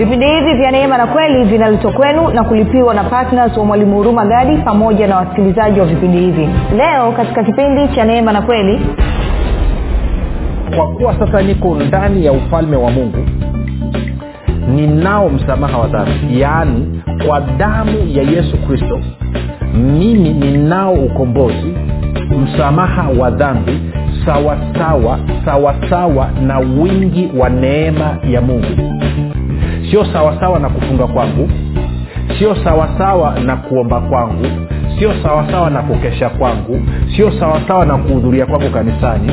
vipindi 0.00 0.26
hivi 0.26 0.54
vya 0.54 0.70
neema 0.70 0.98
na 0.98 1.06
kweli 1.06 1.44
vinaletwa 1.44 1.92
kwenu 1.92 2.28
na 2.28 2.44
kulipiwa 2.44 2.94
na 2.94 3.04
ptns 3.04 3.56
wa 3.56 3.64
mwalimu 3.64 3.96
huruma 3.96 4.24
gadi 4.26 4.56
pamoja 4.56 5.06
na 5.06 5.16
wasikilizaji 5.16 5.80
wa 5.80 5.86
vipindi 5.86 6.18
hivi. 6.18 6.48
Leo 6.76 7.12
katika 7.12 7.44
kipindi 7.44 7.88
cha 7.94 8.04
neema 8.04 8.32
na 8.32 8.42
kweli 8.42 8.80
kwa 10.76 10.88
kuwa 10.88 11.18
sasa 11.18 11.42
niko 11.42 11.74
ndani 11.74 12.24
ya 12.24 12.32
ufalme 12.32 12.76
wa 12.76 12.90
mungu 12.90 13.18
ninao 14.74 15.28
msamaha 15.28 15.78
wa 15.78 15.86
dhambi. 15.86 16.40
Yaani 16.40 17.02
kwa 17.26 17.40
damu 17.40 17.98
ya 18.08 18.22
yesu 18.22 18.56
kristo 18.66 19.00
mimi 19.74 20.30
ninao 20.32 20.92
ukombozi 20.92 21.74
msamaha 22.42 23.08
wa 23.18 23.30
dhambi 23.30 23.80
sawasawa 24.26 25.18
sawasawa 25.44 26.30
na 26.46 26.58
wingi 26.58 27.30
wa 27.38 27.48
neema 27.50 28.16
ya 28.30 28.40
mungu 28.40 28.99
sio 29.90 30.04
sawasawa 30.12 30.58
na 30.58 30.68
kufunga 30.68 31.06
kwangu. 31.06 31.50
Sio 32.38 32.56
sawasawa 32.64 33.40
na 33.40 33.56
kuomba 33.56 34.00
kwangu. 34.00 34.46
Sio 34.98 35.12
sawasawa 35.22 35.70
na 35.70 35.82
kukesha 35.82 36.28
kwangu. 36.28 36.80
Sio 37.16 37.32
sawasawa 37.40 37.86
na 37.86 37.98
kuhudhuria 37.98 38.46
kwangu 38.46 38.70
kanisani 38.70 39.32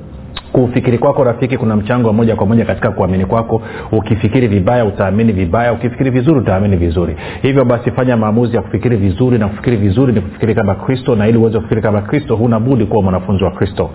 kufikiri 0.51 0.97
kwako 0.97 1.23
rafiki 1.23 1.57
kuna 1.57 1.75
mchango 1.75 2.07
wa 2.07 2.13
moja 2.13 2.35
kwa 2.35 2.45
moja 2.45 2.65
katika 2.65 2.91
kuamini 2.91 3.25
kwako. 3.25 3.61
Ukifikiri 3.91 4.47
vibaya 4.47 4.85
utaamini 4.85 5.31
vibaya. 5.33 5.73
Ukifikiri 5.73 6.09
vizuri 6.09 6.39
utaamini 6.39 6.75
vizuri. 6.77 7.15
Hivyo 7.41 7.65
basi 7.65 7.91
fanya 7.91 8.17
maamuzi 8.17 8.55
ya 8.55 8.61
kufikiri 8.61 8.95
vizuri 8.97 9.37
na 9.37 9.47
kufikiri 9.47 9.77
vizuri 9.77 10.13
ni 10.13 10.21
kufikiri 10.21 10.55
kama 10.55 10.75
kristo 10.75 11.15
na 11.15 11.27
ili 11.27 11.37
uweze 11.37 11.57
kufikiri 11.57 11.81
kama 11.81 12.01
kristo 12.01 12.35
huna 12.35 12.59
budi 12.59 12.85
kuwa 12.85 13.03
mwanafunzi 13.03 13.43
wa 13.43 13.51
kristo. 13.51 13.89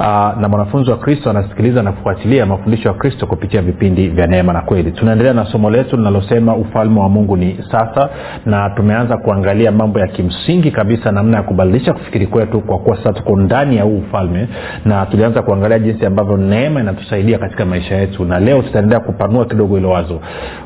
Aa, 0.00 0.34
na 0.40 0.48
mwanafunzi 0.48 0.90
wa 0.90 0.96
kristo 0.96 1.30
anasikiliza 1.30 1.82
na 1.82 1.92
kufuatilia 1.92 2.46
mafundisho 2.46 2.88
ya 2.88 2.94
kristo 2.94 3.26
kupitia 3.26 3.62
vipindi 3.62 4.08
vya 4.08 4.26
neema 4.26 4.52
na 4.52 4.60
kweli. 4.60 4.92
Tunaendelea 4.92 5.32
na 5.34 5.44
somo 5.44 5.70
letu 5.70 5.96
linalosema 5.96 6.56
ufalme 6.56 7.00
wa 7.00 7.08
mungu 7.08 7.36
ni 7.36 7.58
sasa 7.70 8.08
na 8.46 8.70
tumeanza 8.70 9.16
kuangalia 9.16 9.72
mambo 9.72 9.98
ya 10.00 10.06
kimsingi 10.06 10.70
kabisa 10.70 11.12
namna 11.12 11.36
ya 11.36 11.42
kubadilisha 11.42 11.92
kufikiri 11.92 12.26
kwetu 12.26 12.60
kwa 12.60 12.78
kuwa 12.78 12.96
sasa 12.96 13.12
tuko 13.12 13.36
ndani 13.36 13.76
ya 13.76 13.82
huu 13.82 13.98
ufalme 13.98 14.48
na 14.84 15.06
tulianza 15.06 15.42
kuangalia 15.42 15.78
jinsi 15.92 16.06
ambavyo 16.06 16.36
neema 16.36 16.80
inatusaidia 16.80 17.38
katika 17.38 17.64
maisha 17.64 17.94
yetu 17.96 18.24
na 18.24 18.40
leo 18.40 18.62
tutaendelea 18.62 19.00
kupanua 19.00 19.44
kidogo 19.44 19.76
hilo 19.76 19.90
wazo. 19.90 20.20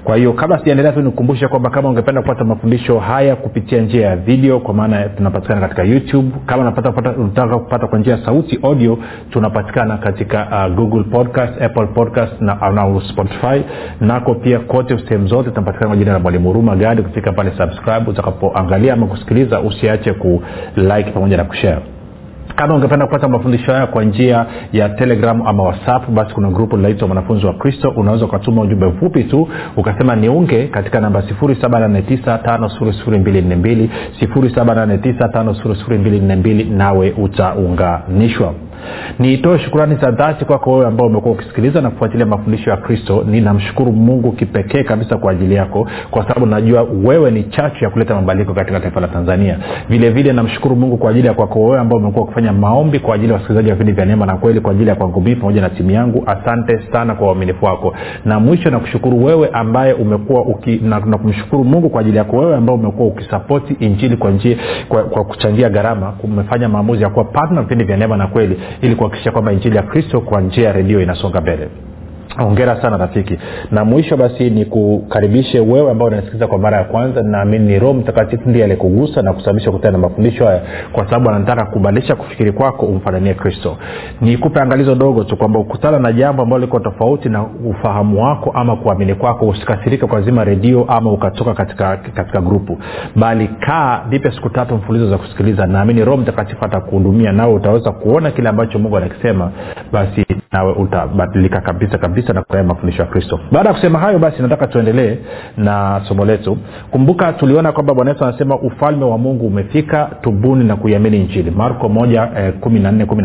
Kwa 0.05 0.17
hiyo 0.17 0.33
kabla 0.33 0.59
sijaendelea 0.59 0.93
tu 0.93 1.01
nikukumbushe 1.03 1.49
kwamba 1.49 1.71
kama 1.71 1.89
ungependa 1.89 2.23
kupata 2.23 2.45
mafundisho 2.45 2.99
haya 2.99 3.37
kupitia 3.37 3.81
njia 3.83 4.07
ya 4.07 4.17
video 4.17 4.61
kwa 4.61 4.75
maana 4.75 5.09
tunapatikana 5.09 5.61
katika 5.61 5.83
youtube. 5.83 6.29
Kama 6.47 6.63
unataka 6.63 7.59
kupata 7.59 7.87
kwa 7.87 7.99
njia 7.99 8.13
ya 8.17 8.25
sauti 8.25 8.59
audio 8.63 8.99
tunapatikana 9.31 9.97
katika 9.99 10.47
uh, 10.69 10.75
google 10.77 11.03
podcast 11.05 11.63
apple 11.63 11.87
podcast 11.87 12.41
na, 12.41 12.55
na 12.71 13.01
spotify. 13.09 13.63
Nako 14.01 14.35
pia 14.35 14.59
kote 14.59 14.99
sehemu 15.09 15.27
zote 15.27 15.51
tunapatikana 15.51 15.89
kwa 15.89 15.97
jina 15.97 16.13
la 16.13 16.19
mwalimu 16.19 16.49
huruma 16.49 16.77
gadi. 16.77 17.03
Kufika 17.03 17.33
pale 17.33 17.53
subscribe 17.57 18.11
utakapoangalia 18.11 18.93
ama 18.93 19.07
kusikiliza 19.07 19.61
usiache 19.61 20.13
kulike 20.13 21.11
pamoja 21.11 21.37
na 21.37 21.45
kushare 21.45 21.79
kama 22.57 22.75
ungependa 22.75 23.07
kupata 23.07 23.29
mafundisho 23.29 23.73
haya 23.73 23.87
kwa 23.87 24.05
njia 24.05 24.47
ya 24.73 24.89
telegram 24.89 25.43
ama 25.47 25.63
whatsapp 25.63 26.11
basi 26.11 26.35
kuna 26.35 26.51
grupu 26.51 26.77
linaitwa 26.77 27.09
mwanafunzi 27.09 27.47
wa 27.47 27.55
kristo 27.55 27.93
unaweza 27.97 28.25
ukatuma 28.25 28.63
ujumbe 28.63 28.87
mfupi 28.87 29.25
tu 29.25 29.49
ukasema 29.77 30.17
niunge 30.17 30.67
katika 30.69 31.01
namba 31.01 31.21
7895242 31.21 33.89
7895242 34.23 36.77
nawe 36.77 37.11
utaunganishwa 37.11 38.55
niitoe 39.19 39.59
shukurani 39.59 39.95
za 39.95 40.11
dhati 40.11 40.45
kwako 40.45 40.73
wewe 40.73 40.87
ambao 40.87 41.07
umekuwa 41.07 41.35
ukisikiliza 41.35 41.81
na 41.81 41.91
kufuatilia 41.91 42.27
mafundisho 42.27 42.71
ya 42.71 42.77
kristo. 42.77 43.25
Ninamshukuru 43.27 43.93
mungu 43.93 44.33
kipekee 44.33 44.83
kabisa 44.83 45.17
kwa 45.17 45.33
ajili 45.33 45.55
yako 45.55 45.89
kwa 46.11 46.23
sababu 46.29 46.47
najua 46.47 46.87
wewe 47.05 47.31
ni 47.31 47.43
chachu 47.45 47.85
ya 47.85 47.91
kuleta 47.91 48.15
mabadiliko 48.15 48.55
katika 48.55 48.81
taifa 48.81 49.01
la 49.01 49.09
tanzania. 49.09 49.59
Vile 49.89 50.11
vile 50.11 50.33
namshukuru 50.33 50.77
mungu 50.77 50.97
kwa 50.97 51.11
ajili 51.11 51.27
ya 51.27 51.35
kwako 51.35 51.65
wewe 51.65 51.79
ambao 51.79 51.99
umekuwa 51.99 52.25
ukifanya 52.25 52.53
maombi 52.53 52.99
kwa 52.99 53.15
ajili 53.15 53.29
ya 53.29 53.35
wasikilizaji 53.35 53.69
wa 53.69 53.75
vipindi 53.75 53.93
vya 53.93 54.05
neema 54.05 54.27
na 54.27 54.37
kweli 54.37 54.61
kwa 54.61 54.71
ajili 54.73 54.89
ya 54.89 54.95
kwangu 54.95 55.21
mii 55.21 55.35
pamoja 55.35 55.61
na 55.61 55.71
timu 55.71 55.91
yangu. 55.91 56.25
Asante 56.27 56.81
sana 56.93 57.15
kwa 57.15 57.29
uaminifu 57.29 57.65
wako. 57.65 57.95
Na 58.25 58.41
mwisho 58.41 58.71
nakushukuru 58.71 59.25
wewe 59.25 59.49
ambaye 59.53 59.93
umekuwa 59.93 60.45
na, 60.83 61.01
na 61.01 61.19
mungu 61.53 61.91
kwa 61.91 62.01
ajili 62.01 62.17
yako 62.17 62.37
wewe 62.37 62.57
ambao 62.57 62.75
umekuwa 62.77 63.09
ukisapoti 63.09 63.77
injili 63.81 64.17
kwa 64.17 64.31
njia 64.31 64.57
kwa, 64.89 65.03
kwa 65.05 65.25
kuchangia 65.25 65.69
gharama. 65.71 66.13
Umefanya 66.23 66.69
maamuzi 66.69 67.03
ya 67.03 67.09
kuwa 67.09 67.25
patna 67.25 67.63
vipindi 67.63 67.85
vya 67.85 67.97
neema 67.97 68.17
na 68.17 68.27
kweli 68.27 68.61
ili 68.81 68.95
kuhakikisha 68.97 69.31
kwamba 69.33 69.53
injili 69.53 69.77
ya 69.77 69.83
kristo 69.83 70.21
kwa 70.21 70.41
njia 70.41 70.67
ya 70.67 70.73
redio 70.73 71.01
inasonga 71.01 71.41
mbele 71.41 71.69
ongera 72.39 72.83
sana 72.83 72.97
rafiki. 72.97 73.39
Na 73.71 73.85
mwisho 73.85 74.17
basi 74.17 74.51
nikukaribishe 74.51 75.61
wewe 75.61 75.91
ambao 75.91 76.09
unasikiliza 76.09 76.47
kwa 76.47 76.59
mara 76.59 76.77
ya 76.79 76.85
kwanza. 76.85 77.23
Naamini 77.23 77.67
ni 77.67 77.79
roho 77.79 77.95
mtakatifu 77.95 78.49
ndiye 78.51 78.65
alikugusa 78.65 79.23
na 79.23 79.33
kusababisha 79.33 79.71
kutana 79.73 79.93
na 79.93 79.99
mafundisho 79.99 80.47
haya 80.47 80.61
kwa 80.93 81.05
sababu 81.05 81.31
anataka 81.31 81.65
kubadilisha 81.67 82.15
kufikiri 82.17 82.53
kwako 82.53 82.87
umfananie 82.87 83.35
kristo. 83.35 83.77
Nikupe 84.21 84.61
angalizo 84.61 84.95
dogo 84.95 85.25
tu 85.25 85.37
kwamba 85.37 85.59
ukutana 85.59 85.99
na 85.99 86.13
jambo 86.13 86.43
ambalo 86.43 86.61
liko 86.65 86.81
tofauti 86.81 87.29
na 87.29 87.43
ufahamu 87.71 88.23
wako 88.25 88.51
ama 88.55 88.77
kuamini 88.77 89.15
kwako 89.15 89.49
usikasirike 89.49 90.07
kwa 90.07 90.23
zima 90.23 90.45
redio 90.45 90.85
ama 90.89 91.13
ukatoka 91.13 91.55
katika 91.55 91.97
katika 91.97 92.41
grupu. 92.41 92.79
Bali 93.17 93.49
kaa 93.61 94.01
nipe 94.11 94.31
siku 94.33 94.49
tatu 94.51 94.75
mfulizo 94.75 95.11
za 95.11 95.19
kusikiliza. 95.19 95.67
Naamini 95.67 96.05
roho 96.05 96.17
mtakatifu 96.19 96.65
atakuhudumia 96.65 97.33
nawe 97.33 97.55
utaweza 97.55 97.93
kuona 97.93 98.31
kile 98.31 98.49
ambacho 98.49 98.79
mungu 98.79 98.97
anakisema 98.97 99.51
basi 99.93 100.27
nawe 100.53 100.73
utabadilika 100.73 101.61
kabisa 101.61 101.99
kabisa 101.99 102.22
na 102.33 102.43
kufurahia 102.43 102.69
mafundisho 102.69 103.03
ya 103.03 103.09
kristo. 103.09 103.41
Baada 103.53 103.69
ya 103.69 103.75
kusema 103.75 103.99
hayo 103.99 104.19
basi 104.19 104.43
nataka 104.43 104.67
tuendelee 104.67 105.17
na 105.57 106.01
somo 106.09 106.25
letu. 106.25 106.59
Kumbuka 106.91 107.33
tuliona 107.33 107.73
kwamba 107.73 107.95
bwana 107.95 108.11
yesu 108.11 108.25
anasema 108.25 108.57
ufalme 108.59 109.05
wa 109.05 109.19
mungu 109.19 109.47
umefika 109.47 110.11
tubuni 110.21 110.65
na 110.65 110.77
kuiamini 110.77 111.19
nchini 111.19 111.51
marko 111.51 111.87
1 111.87 112.29
eh, 112.39 112.53
kumi 112.61 112.81
na 112.81 112.93
nne 112.93 113.07
kumi 113.07 113.23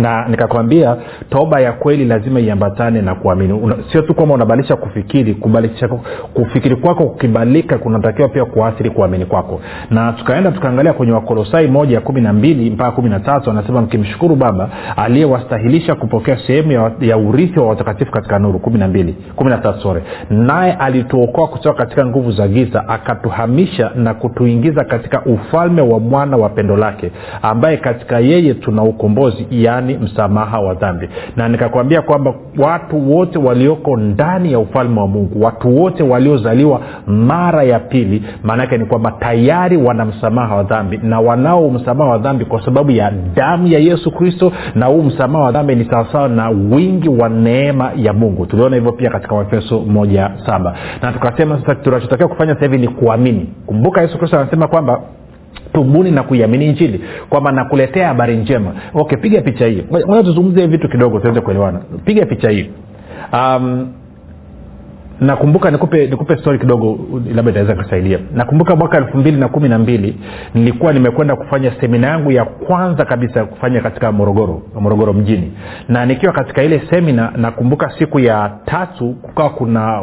na 0.00 0.28
nikakwambia 0.28 0.96
toba 1.30 1.60
ya 1.60 1.72
kweli 1.72 2.04
lazima 2.04 2.40
iambatane 2.40 3.02
na 3.02 3.14
kuamini. 3.14 3.74
Sio 3.92 4.02
tu 4.02 4.14
kwamba 4.14 4.34
unabadilisha 4.34 4.76
kufikiri 4.76 5.34
kufikiri 6.34 6.76
kwako 6.76 7.04
kukibadilika 7.06 7.78
kunatakiwa 7.78 8.28
pia 8.28 8.44
kuathiri 8.44 8.90
kuamini 8.90 9.24
kwako. 9.26 9.60
Na 9.90 10.12
tukaenda 10.12 10.50
tukaangalia 10.52 10.92
kwenye 10.92 11.12
wakolosai 11.12 11.68
moja 11.68 12.00
kumi 12.00 12.20
na 12.20 12.32
mbili 12.32 12.70
mpaka 12.70 12.90
kumi 12.90 13.10
na 13.10 13.20
tatu 13.20 13.50
anasema 13.50 13.80
mkimshukuru 13.82 14.36
baba 14.36 14.68
aliyewastahilisha 14.96 15.94
kupokea 15.94 16.38
sehemu 16.46 16.72
ya, 16.72 16.90
ya 17.00 17.16
urithi 17.16 17.60
wa 17.60 17.66
watakatifu 17.68 18.12
katika 18.12 18.38
nuru. 18.38 18.58
Kumi 18.58 18.78
na 18.78 18.88
mbili 18.88 19.16
kumi 19.36 19.50
na 19.50 19.58
tatu 19.58 19.80
sore 19.80 20.02
naye 20.30 20.72
alituokoa 20.72 21.48
kutoka 21.48 21.78
katika 21.78 22.06
nguvu 22.06 22.32
za 22.32 22.48
giza 22.48 22.88
akatuhamisha 22.88 23.90
na 23.94 24.14
kutuingiza 24.14 24.84
katika 24.84 25.22
ufalme 25.24 25.82
wa 25.82 26.00
mwana 26.00 26.36
wa 26.36 26.48
pendo 26.48 26.76
lake 26.76 27.10
ambaye 27.42 27.76
katika 27.76 28.18
yeye 28.20 28.54
tuna 28.54 28.82
ukombozi 28.82 29.46
yaani 29.50 29.89
msamaha 29.98 30.60
wa 30.60 30.74
dhambi. 30.74 31.08
Na 31.36 31.48
nikakwambia 31.48 32.02
kwamba 32.02 32.34
watu 32.58 33.12
wote 33.12 33.38
walioko 33.38 33.96
ndani 33.96 34.52
ya 34.52 34.58
ufalme 34.58 35.00
wa 35.00 35.06
mungu 35.06 35.42
watu 35.44 35.76
wote 35.82 36.02
waliozaliwa 36.02 36.80
mara 37.06 37.62
ya 37.62 37.78
pili 37.78 38.22
maanaake 38.42 38.78
ni 38.78 38.84
kwamba 38.84 39.10
tayari 39.10 39.76
wana 39.76 40.04
msamaha 40.04 40.56
wa 40.56 40.62
dhambi. 40.62 41.00
Na 41.02 41.20
wanao 41.20 41.70
msamaha 41.70 42.10
wa 42.10 42.18
dhambi 42.18 42.44
kwa 42.44 42.64
sababu 42.64 42.90
ya 42.90 43.12
damu 43.34 43.66
ya 43.66 43.78
yesu 43.78 44.10
kristo 44.10 44.52
na 44.74 44.86
huu 44.86 45.02
msamaha 45.02 45.44
wa 45.44 45.52
dhambi 45.52 45.74
ni 45.76 45.84
sawasawa 45.84 46.28
na 46.28 46.48
wingi 46.50 47.08
wa 47.08 47.28
neema 47.28 47.90
ya 47.96 48.12
mungu. 48.12 48.46
Tuliona 48.46 48.76
hivyo 48.76 48.92
pia 48.92 49.10
katika 49.10 49.34
waefeso 49.34 49.80
moja 49.80 50.30
saba. 50.46 50.74
Na 51.02 51.12
tukasema 51.12 51.60
sasa 51.60 51.74
tunachotakiwa 51.74 52.28
kufanya 52.28 52.54
sasa 52.54 52.66
hivi 52.66 52.78
ni 52.78 52.88
kuamini. 52.88 53.48
Kumbuka 53.66 54.00
yesu 54.02 54.18
kristo 54.18 54.38
anasema 54.38 54.68
kwamba 54.68 55.00
tubuni 55.72 56.10
na 56.10 56.22
kuiamini 56.22 56.66
injili 56.66 57.00
kwamba 57.28 57.52
nakuletea 57.52 58.08
habari 58.08 58.36
njema. 58.36 58.72
Okay 58.94 59.18
piga 59.18 59.40
picha 59.40 59.66
hii. 59.66 59.84
Moja 60.06 60.22
tuzungumzie 60.22 60.66
vitu 60.66 60.88
kidogo 60.88 61.18
tuweze 61.20 61.40
kuelewana. 61.40 61.80
Piga 62.04 62.26
picha 62.26 62.50
hii. 62.50 62.70
Um, 63.32 63.88
nakumbuka 65.20 65.70
nikupe 65.70 66.06
nikupe 66.06 66.36
story 66.36 66.58
kidogo 66.58 66.98
labda 67.34 67.50
itaweza 67.50 67.74
kusaidia. 67.74 68.18
Nakumbuka 68.34 68.76
mwaka 68.76 68.96
elfu 68.98 69.18
mbili 69.18 69.36
na 69.36 69.48
kumi 69.48 69.68
na 69.68 69.78
mbili 69.78 70.16
nilikuwa 70.54 70.92
nimekwenda 70.92 71.36
kufanya 71.36 71.72
semina 71.80 72.06
yangu 72.06 72.32
ya 72.32 72.44
kwanza 72.44 73.04
kabisa 73.04 73.44
kufanya 73.44 73.80
katika 73.80 74.12
morogoro 74.12 74.62
morogoro 74.80 75.12
mjini. 75.12 75.52
Na 75.88 76.06
nikiwa 76.06 76.32
katika 76.32 76.62
ile 76.62 76.82
semina 76.90 77.32
nakumbuka 77.36 77.92
siku 77.98 78.20
ya 78.20 78.50
tatu 78.64 79.12
kukawa 79.22 79.50
kuna 79.50 80.02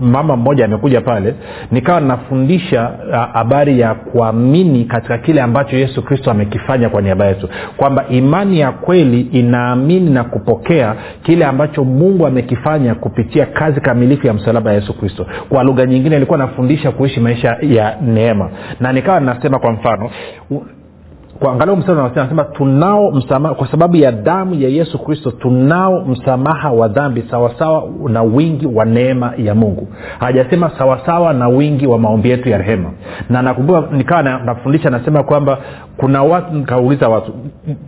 mama 0.00 0.36
mmoja 0.36 0.64
amekuja 0.64 1.00
pale 1.00 1.34
nikawa 1.72 2.00
nafundisha 2.00 2.90
habari 3.32 3.80
ya 3.80 3.94
kuamini 3.94 4.84
katika 4.84 5.18
kile 5.18 5.42
ambacho 5.42 5.76
yesu 5.76 6.02
kristo 6.02 6.30
amekifanya 6.30 6.88
kwa 6.88 7.02
niaba 7.02 7.26
yetu. 7.26 7.48
Kwamba 7.76 8.04
imani 8.08 8.60
ya 8.60 8.72
kweli 8.72 9.20
inaamini 9.20 10.10
na 10.10 10.24
kupokea 10.24 10.94
kile 11.22 11.44
ambacho 11.44 11.84
mungu 11.84 12.26
amekifanya 12.26 12.94
kupitia 12.94 13.46
kazi 13.46 13.80
kamilifu 13.80 14.26
ya 14.26 14.32
msalaba 14.34 14.70
ya 14.72 14.76
yesu 14.80 14.94
kristo. 14.98 15.26
Kwa 15.48 15.62
lugha 15.64 15.86
nyingine 15.86 16.16
ilikuwa 16.16 16.38
nafundisha 16.38 16.90
kuishi 16.90 17.20
maisha 17.20 17.56
ya 17.62 17.96
neema. 18.02 18.50
Na 18.80 18.92
nikawa 18.92 19.20
nasema 19.20 19.58
kwa 19.58 19.72
mfano 19.72 20.10
kwa 21.44 21.52
angalau 21.52 21.76
mstari 21.76 22.00
anasema 22.00 22.44
tunao 22.44 23.10
msamaha 23.10 23.54
kwa 23.54 23.70
sababu 23.70 23.96
ya 23.96 24.12
damu 24.12 24.54
ya 24.54 24.68
yesu 24.68 24.98
kristo 24.98 25.30
tunao 25.30 26.00
msamaha 26.04 26.70
wa 26.72 26.88
dhambi 26.88 27.24
sawasawa 27.30 27.84
na 28.08 28.22
wingi 28.22 28.66
wa 28.66 28.84
neema 28.84 29.32
ya 29.38 29.54
mungu. 29.54 29.88
Hajasema 30.18 30.70
sawasawa 30.78 31.32
na 31.32 31.48
wingi 31.48 31.86
wa 31.86 31.98
maombi 31.98 32.30
yetu 32.30 32.48
ya 32.48 32.58
rehema. 32.58 32.90
Na 33.30 33.42
nakumbuka 33.42 33.82
nikawa 33.92 34.22
nafundisha 34.22 34.90
nasema 34.90 35.22
kwamba 35.22 35.58
kuna 35.96 36.22
watu 36.22 36.54
nikauliza 36.54 37.08
watu 37.08 37.32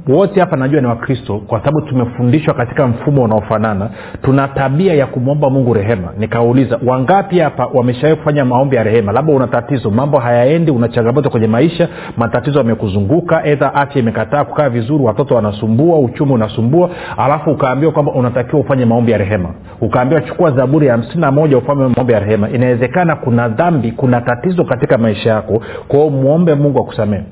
wote 0.09 0.41
hapa 0.41 0.57
najua 0.57 0.81
ni 0.81 0.87
wakristo 0.87 1.39
kwa 1.47 1.59
sababu 1.59 1.81
tumefundishwa 1.81 2.55
katika 2.55 2.87
mfumo 2.87 3.25
unaofanana 3.25 3.91
tuna 4.23 4.49
tabia 4.49 4.95
ya 4.95 5.07
kumwomba 5.07 5.51
mungu 5.51 5.75
rehema. 5.75 6.09
Nikauliza 6.19 6.81
wangapi 6.87 7.39
hapa 7.39 7.67
wameshawai 7.75 8.17
kufanya 8.17 8.45
maombi 8.45 8.77
ya 8.77 8.83
rehema? 8.83 9.13
Labda 9.13 9.33
una 9.33 9.47
tatizo 9.47 9.91
mambo 9.91 10.19
hayaendi 10.19 10.71
una 10.71 10.89
changamoto 10.89 11.31
kwenye 11.31 11.47
maisha 11.47 11.89
matatizo 12.17 12.59
yamekuzunguka 12.59 13.46
edha 13.47 13.75
afya 13.75 14.01
imekataa 14.03 14.45
kukaa 14.45 14.69
vizuri 14.69 15.05
watoto 15.05 15.35
wanasumbua 15.35 15.99
uchumi 15.99 16.33
unasumbua 16.33 16.91
alafu 17.17 17.51
ukaambiwa 17.51 17.93
kwamba 17.93 18.13
unatakiwa 18.13 18.61
ufanye 18.61 18.85
maombi 18.85 19.13
ya 19.13 19.19
rehema. 19.19 19.49
Ukaambiwa 19.81 20.21
chukua 20.21 20.51
zaburi 20.51 20.87
ya 20.87 20.93
hamsini 20.93 21.21
na 21.21 21.31
moja 21.33 21.59
ufanye 21.59 21.81
maombi 21.97 22.13
ya 22.13 22.21
rehema. 22.21 22.51
Inawezekana 22.51 23.17
kuna 23.17 23.49
dhambi 23.49 23.93
kuna 23.93 24.21
tatizo 24.21 24.65
katika 24.65 24.99
maisha 24.99 25.31
yako 25.31 25.63
kwao 25.89 26.11
mwombe 26.11 26.55
mungu 26.55 26.79
akusamehe. 26.81 27.25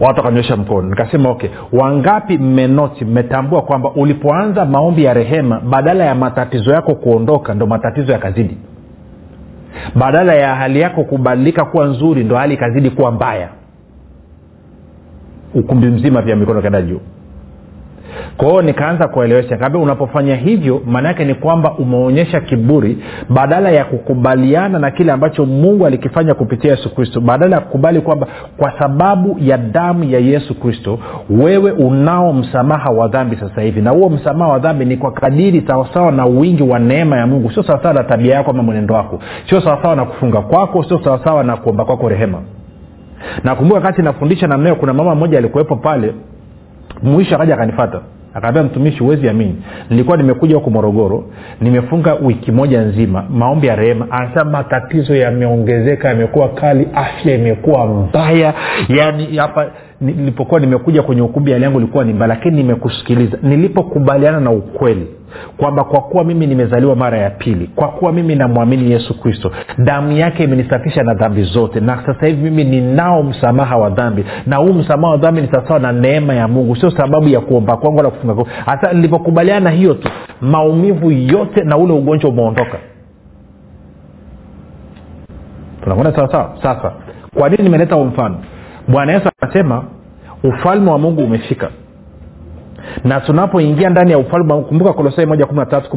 Watu 0.00 0.20
wakanyosha 0.20 0.56
mkono. 0.56 0.88
Nikasema 0.88 1.30
okay 1.30 1.50
wangapi 1.72 2.38
mmenoti 2.38 3.04
mmetambua 3.04 3.62
kwamba 3.62 3.90
ulipoanza 3.90 4.64
maombi 4.64 5.04
ya 5.04 5.14
rehema 5.14 5.60
badala 5.60 6.04
ya 6.04 6.14
matatizo 6.14 6.72
yako 6.72 6.94
kuondoka 6.94 7.54
ndo 7.54 7.66
matatizo 7.66 8.12
yakazidi. 8.12 8.56
Badala 9.94 10.34
ya 10.34 10.54
hali 10.54 10.80
yako 10.80 11.04
kubadilika 11.04 11.64
kuwa 11.64 11.86
nzuri 11.86 12.24
ndo 12.24 12.36
hali 12.36 12.54
ikazidi 12.54 12.90
kuwa 12.90 13.10
mbaya 13.12 13.48
ukumbi 15.54 15.86
mzima 15.86 16.22
pia 16.22 16.36
mikono 16.36 16.60
kaenda 16.60 16.82
juu. 16.82 17.00
Kwahio 18.36 18.62
nikaanza 18.62 19.08
kuelewesha. 19.08 19.56
Kaambia 19.56 19.80
unapofanya 19.82 20.36
hivyo 20.36 20.82
maana 20.86 21.08
yake 21.08 21.24
ni 21.24 21.34
kwamba 21.34 21.72
umeonyesha 21.78 22.40
kiburi 22.40 22.98
badala 23.28 23.70
ya 23.70 23.84
kukubaliana 23.84 24.78
na 24.78 24.90
kile 24.90 25.12
ambacho 25.12 25.46
mungu 25.46 25.86
alikifanya 25.86 26.34
kupitia 26.34 26.70
yesu 26.70 26.94
kristo. 26.94 27.20
Badala 27.20 27.56
ya 27.56 27.62
kukubali 27.62 28.00
kwamba 28.00 28.26
kwa 28.56 28.72
sababu 28.78 29.36
ya 29.40 29.58
damu 29.58 30.04
ya 30.04 30.18
yesu 30.18 30.54
kristo 30.60 30.98
wewe 31.30 31.70
unao 31.72 32.32
msamaha 32.32 32.90
wa 32.90 33.08
dhambi 33.08 33.36
sasa 33.36 33.60
hivi. 33.62 33.80
Na 33.82 33.90
huo 33.90 34.08
msamaha 34.10 34.50
wa 34.52 34.58
dhambi 34.58 34.84
ni 34.84 34.96
kwa 34.96 35.12
kadiri 35.12 35.64
sawasawa 35.66 36.12
na 36.12 36.26
wingi 36.26 36.62
wa 36.62 36.78
neema 36.78 37.16
ya 37.16 37.26
mungu. 37.26 37.50
Sio 37.50 37.62
sawasawa 37.62 37.94
na 37.94 38.04
tabia 38.04 38.34
yako 38.34 38.50
ama 38.50 38.62
mwenendo 38.62 38.94
wako. 38.94 39.18
Sio 39.48 39.60
sawasawa 39.60 39.96
na 39.96 40.04
kufunga 40.04 40.40
kwako. 40.40 40.84
Sio 40.84 41.00
sawasawa 41.04 41.44
na 41.44 41.56
kuomba 41.56 41.84
kwako 41.84 42.08
rehema 42.08 42.38
nakumbuka 43.44 43.80
wakati 43.80 44.02
nafundisha 44.02 44.46
namnao 44.46 44.74
kuna 44.74 44.92
mama 44.92 45.14
mmoja 45.14 45.38
alikuwepo 45.38 45.76
pale 45.76 46.14
mwisho 47.02 47.34
akaja 47.34 47.54
akanifata 47.54 48.00
akaambia 48.34 48.62
mtumishi 48.62 48.98
huwezi 48.98 49.28
amini. 49.28 49.56
Nilikuwa 49.90 50.16
nimekuja 50.16 50.54
huku 50.54 50.70
morogoro 50.70 51.24
nimefunga 51.60 52.14
wiki 52.14 52.52
moja 52.52 52.80
nzima 52.80 53.24
maombi 53.30 53.66
ya 53.66 53.76
rehema. 53.76 54.06
Anasema 54.10 54.44
matatizo 54.44 55.14
yameongezeka 55.16 56.08
yamekuwa 56.08 56.48
kali 56.48 56.88
afya 56.94 57.34
imekuwa 57.34 57.86
mbaya. 57.86 58.54
Yani 58.88 59.36
hapa 59.36 59.66
nilipokuwa 60.00 60.60
nimekuja 60.60 61.02
kwenye 61.02 61.22
ukumbi 61.22 61.52
hali 61.52 61.64
yangu 61.64 61.78
ilikuwa 61.78 62.04
ni 62.04 62.12
mbaya 62.12 62.28
lakini 62.28 62.56
nimekusikiliza. 62.56 63.38
Nilipokubaliana 63.42 64.40
na 64.40 64.50
ukweli 64.50 65.06
kwamba 65.56 65.84
kwa 65.84 66.00
kuwa 66.00 66.24
mimi 66.24 66.46
nimezaliwa 66.46 66.96
mara 66.96 67.18
ya 67.18 67.30
pili 67.30 67.70
kwa 67.74 67.88
kuwa 67.88 68.12
mimi 68.12 68.34
namwamini 68.34 68.90
yesu 68.92 69.20
kristo 69.20 69.52
damu 69.78 70.12
yake 70.12 70.44
imenisafisha 70.44 71.02
na 71.02 71.14
dhambi 71.14 71.42
zote 71.42 71.80
na 71.80 72.02
sasa 72.06 72.26
hivi 72.26 72.50
mimi 72.50 72.64
ninao 72.64 73.22
msamaha 73.22 73.76
wa 73.76 73.90
dhambi 73.90 74.24
na 74.46 74.56
huu 74.56 74.72
msamaha 74.72 75.12
wa 75.12 75.18
dhambi 75.18 75.40
ni 75.40 75.48
sawasawa 75.48 75.80
na 75.80 75.92
neema 75.92 76.34
ya 76.34 76.48
mungu 76.48 76.76
sio 76.76 76.90
sababu 76.90 77.28
ya 77.28 77.40
kuomba 77.40 77.76
kwangu 77.76 77.96
wala 77.96 78.10
kufunga 78.10 78.44
hasa 78.66 78.92
nilipokubaliana 78.92 79.60
na 79.60 79.70
hiyo 79.70 79.94
tu 79.94 80.08
maumivu 80.40 81.10
yote 81.10 81.64
na 81.64 81.76
ule 81.76 81.92
ugonjwa 81.92 82.30
umeondoka. 82.30 82.78
Tunakwenda 85.82 86.16
sawasawa 86.16 86.56
sasa 86.62 86.92
kwa 87.38 87.48
nini 87.48 87.62
nimeleta 87.62 87.94
huu 87.94 88.04
mfano? 88.04 88.36
Bwana 88.88 89.12
yesu 89.12 89.28
anasema 89.40 89.84
ufalme 90.44 90.90
wa 90.90 90.98
mungu 90.98 91.22
umefika 91.24 91.70
na 93.04 93.20
tunapoingia 93.20 93.90
ndani 93.90 94.10
ya 94.12 94.18
ufalme 94.18 94.54
kumbuka 94.62 94.92
kolosai 94.92 95.26
moja 95.26 95.46
kumi 95.46 95.60
na 95.60 95.66
tatu 95.66 95.90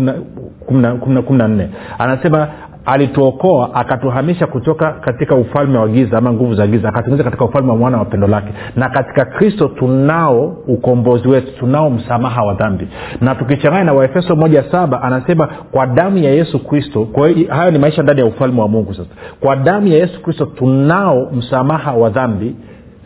kumi 1.00 1.38
na 1.38 1.48
nne. 1.48 1.70
Anasema 2.00 2.48
alituokoa 2.86 3.74
akatuhamisha 3.76 4.48
kutoka 4.48 4.92
katika 4.92 5.36
ufalme 5.36 5.78
wa 5.78 5.88
giza 5.88 6.18
ama 6.18 6.34
nguvu 6.34 6.56
za 6.56 6.68
giza 6.68 6.90
akatuingiza 6.90 7.24
katika 7.24 7.46
ufalme 7.46 7.70
wa 7.72 7.78
mwana 7.78 7.98
wa 7.98 8.06
pendo 8.06 8.28
lake. 8.28 8.54
Na 8.76 8.90
katika 8.90 9.26
kristo 9.26 9.68
tunao 9.68 10.58
ukombozi 10.68 11.28
wetu 11.28 11.60
tunao 11.60 11.90
msamaha 11.90 12.44
wa 12.44 12.54
dhambi. 12.54 12.88
Na 13.22 13.36
tukichanganya 13.36 13.84
na 13.84 13.94
waefeso 13.94 14.36
moja 14.36 14.64
saba 14.72 15.02
anasema 15.02 15.48
kwa 15.72 15.88
damu 15.88 16.18
ya 16.18 16.32
yesu 16.32 16.60
kristo 16.68 17.08
hayo 17.50 17.72
ni 17.72 17.80
maisha 17.80 18.04
ndani 18.04 18.20
ya 18.20 18.26
ufalme 18.26 18.62
wa 18.62 18.68
mungu 18.68 18.94
sasa. 18.94 19.10
Kwa 19.40 19.56
damu 19.56 19.88
ya 19.88 19.98
yesu 19.98 20.22
kristo 20.22 20.46
tunao 20.46 21.30
msamaha 21.34 21.92
wa 21.94 22.10
dhambi 22.10 22.56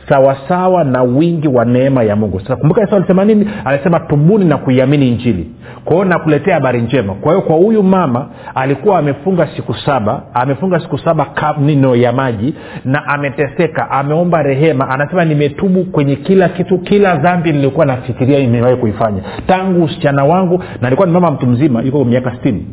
sawasawa 0.10 0.84
na 0.84 1.04
wingi 1.04 1.48
wa 1.48 1.66
neema 1.66 2.04
ya 2.04 2.16
mungu. 2.16 2.40
Sasa 2.40 2.56
kumbuka 2.56 2.81
yesu 2.81 2.96
alisema 2.96 3.25
nini? 3.25 3.50
Alisema 3.66 4.00
tubuni 4.00 4.46
na 4.46 4.57
kuiamini 4.57 5.07
injili. 5.10 5.50
Kwa 5.85 5.94
hiyo 5.95 6.06
nakuletea 6.06 6.54
habari 6.54 6.81
njema. 6.81 7.14
Kwa 7.14 7.31
hiyo 7.31 7.42
kwa 7.42 7.56
huyu 7.56 7.83
mama 7.83 8.28
alikuwa 8.56 9.00
amefunga 9.00 9.47
siku 9.56 9.74
saba 9.74 10.24
amefunga 10.33 10.80
siku 10.80 10.97
saba 10.97 11.28
nino 11.59 11.95
ya 11.95 12.12
maji 12.14 12.54
na 12.85 13.07
ameteseka 13.07 13.92
ameomba 13.92 14.44
rehema. 14.44 14.90
Anasema 14.90 15.26
nimetubu 15.26 15.83
kwenye 15.83 16.16
kila 16.16 16.50
kitu 16.50 16.78
kila 16.78 17.16
dhambi 17.16 17.52
nilikuwa 17.52 17.85
nafikiria 17.85 18.40
imewahi 18.40 18.76
kuifanya. 18.76 19.21
Tangu 19.47 19.83
usichana 19.83 20.24
wangu 20.26 20.64
na 20.81 20.88
alikuwa 20.88 21.07
ni 21.07 21.14
mama 21.14 21.31
mtu 21.31 21.47
mzima 21.47 21.81
yuko 21.81 22.06
miaka 22.06 22.35
stini 22.35 22.66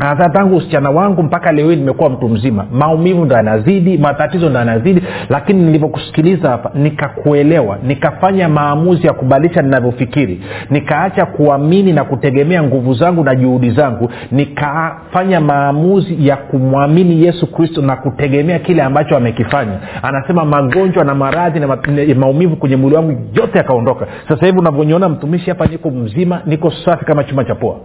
anasema 0.00 0.28
tangu 0.28 0.56
usichana 0.56 0.90
wangu 0.90 1.22
mpaka 1.22 1.52
leo 1.52 1.70
hii 1.70 1.76
nimekuwa 1.76 2.10
mtu 2.10 2.28
mzima. 2.28 2.66
Maumivu 2.72 3.24
ndo 3.24 3.36
yanazidi 3.36 3.98
matatizo 3.98 4.48
ndo 4.50 4.58
yanazidi 4.58 5.02
lakini 5.28 5.62
nilivyokusikiliza 5.64 6.50
hapa 6.50 6.70
nikakuelewa 6.74 7.78
nikafanya 7.82 8.48
maamuzi 8.48 9.06
ya 9.06 9.12
kubadilisha 9.12 9.62
ninavyofikiri 9.62 10.40
nikaacha 10.70 11.26
kuamini 11.26 11.92
na 11.92 12.04
kutegemea 12.04 12.62
nguvu 12.62 12.94
zangu 12.94 13.24
na 13.24 13.34
juhudi 13.34 13.70
zangu 13.70 14.10
nikafanya 14.32 15.40
maamuzi 15.40 16.28
ya 16.28 16.36
kumwamini 16.36 17.24
yesu 17.24 17.46
kristo 17.52 17.82
na 17.82 17.96
kutegemea 17.96 18.58
kile 18.58 18.82
ambacho 18.82 19.16
amekifanya. 19.16 19.78
Anasema 20.02 20.44
magonjwa 20.44 21.04
na 21.04 21.14
maradhi 21.14 21.60
na 21.60 21.78
maumivu 22.16 22.56
kwenye 22.56 22.76
mwili 22.76 22.96
wangu 22.96 23.10
yote 23.34 23.58
yakaondoka. 23.58 24.06
Sasa 24.28 24.46
hivi 24.46 24.58
unavyoniona 24.58 25.08
mtumishi 25.08 25.50
hapa 25.50 25.66
niko 25.66 25.90
mzima 25.90 26.40
niko 26.46 26.72
safi 26.84 27.04
kama 27.04 27.24
chuma 27.24 27.44
cha 27.44 27.54
poa 27.54 27.76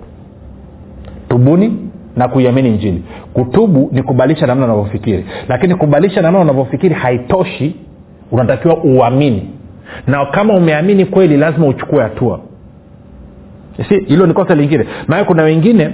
tubuni 1.29 1.89
na 2.17 2.27
kuiamini 2.27 2.69
njili 2.69 3.03
kutubu 3.33 3.89
ni 3.91 4.03
kubadilisha 4.03 4.47
namna 4.47 4.65
unavyofikiri. 4.65 5.25
Lakini 5.47 5.75
kubadilisha 5.75 6.21
namna 6.21 6.39
unavyofikiri 6.39 6.95
haitoshi. 6.95 7.75
Unatakiwa 8.31 8.77
uamini. 8.83 9.49
Na 10.07 10.25
kama 10.25 10.53
umeamini 10.53 11.05
kweli 11.05 11.37
lazima 11.37 11.67
uchukue 11.67 12.03
hatua. 12.03 12.39
Hilo 14.07 14.25
ni 14.25 14.33
kosa 14.33 14.55
lingine. 14.55 14.85
Maana 15.07 15.23
kuna 15.23 15.43
wengine 15.43 15.89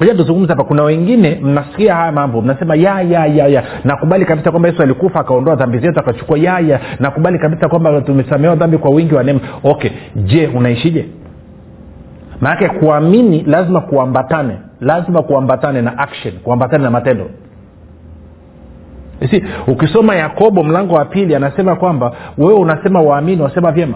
moja 0.00 0.14
tuzungumza 0.14 0.52
hapa. 0.52 0.64
Kuna 0.64 0.82
wengine 0.82 1.38
mnasikia 1.42 1.94
haya 1.94 2.12
mambo 2.12 2.42
mnasema 2.42 2.74
ya 2.74 3.02
ya 3.02 3.26
ya 3.26 3.46
ya. 3.48 3.64
Nakubali 3.84 4.24
kabisa 4.24 4.50
kwamba 4.50 4.68
yesu 4.68 4.82
alikufa 4.82 5.20
akaondoa 5.20 5.54
dhambi 5.54 5.78
zetu 5.78 6.00
akachukua 6.00 6.38
ya. 6.38 6.80
Nakubali 7.00 7.38
kabisa 7.38 7.68
kwamba 7.68 8.00
tumesamehewa 8.00 8.56
dhambi 8.56 8.78
kwa 8.78 8.90
wingi 8.90 9.14
wa 9.14 9.22
neema. 9.24 9.40
Okay 9.64 9.90
je 10.16 10.46
unaishije 10.46 11.06
maanake 12.42 12.68
kuamini 12.68 13.42
lazima 13.42 13.80
kuambatane 13.80 14.56
lazima 14.80 15.22
kuambatane 15.22 15.82
na 15.82 15.98
action 15.98 16.34
kuambatane 16.34 16.84
na 16.84 16.90
matendo. 16.90 17.30
Si 19.30 19.44
ukisoma 19.66 20.14
yakobo 20.16 20.62
mlango 20.64 20.94
wa 20.94 21.04
pili 21.04 21.34
anasema 21.34 21.76
kwamba 21.76 22.12
wewe 22.38 22.54
unasema 22.54 23.00
waamini 23.02 23.42
wasema 23.42 23.72
vyema. 23.72 23.94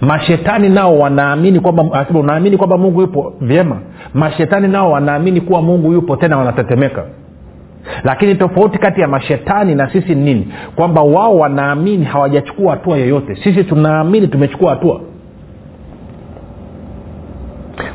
Mashetani 0.00 0.68
nao 0.68 0.98
wanaamini 0.98 1.60
kwamba 1.60 2.06
unaamini 2.14 2.56
kwamba 2.56 2.78
mungu 2.78 3.00
yupo 3.00 3.34
vyema. 3.40 3.76
Mashetani 4.14 4.68
nao 4.68 4.90
wanaamini 4.90 5.40
kuwa 5.40 5.62
mungu 5.62 5.92
yupo 5.92 6.16
tena 6.16 6.38
wanatetemeka. 6.38 7.04
Lakini 8.04 8.34
tofauti 8.34 8.78
kati 8.78 9.00
ya 9.00 9.08
mashetani 9.08 9.74
na 9.74 9.92
sisi 9.92 10.14
ni 10.14 10.24
nini? 10.24 10.48
Kwamba 10.76 11.02
wao 11.02 11.38
wanaamini 11.38 12.04
hawajachukua 12.04 12.70
hatua 12.70 12.96
yoyote. 12.98 13.36
Sisi 13.36 13.64
tunaamini 13.64 14.28
tumechukua 14.28 14.70
hatua 14.70 15.00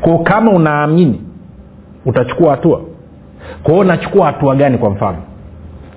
kwao 0.01 0.19
kama 0.19 0.51
unaamini 0.51 1.21
utachukua 2.05 2.51
hatua. 2.51 2.81
Kwao 3.63 3.75
hiyo 3.75 3.79
unachukua 3.79 4.25
hatua 4.25 4.55
gani 4.55 4.77
kwa 4.77 4.89
mfano? 4.89 5.17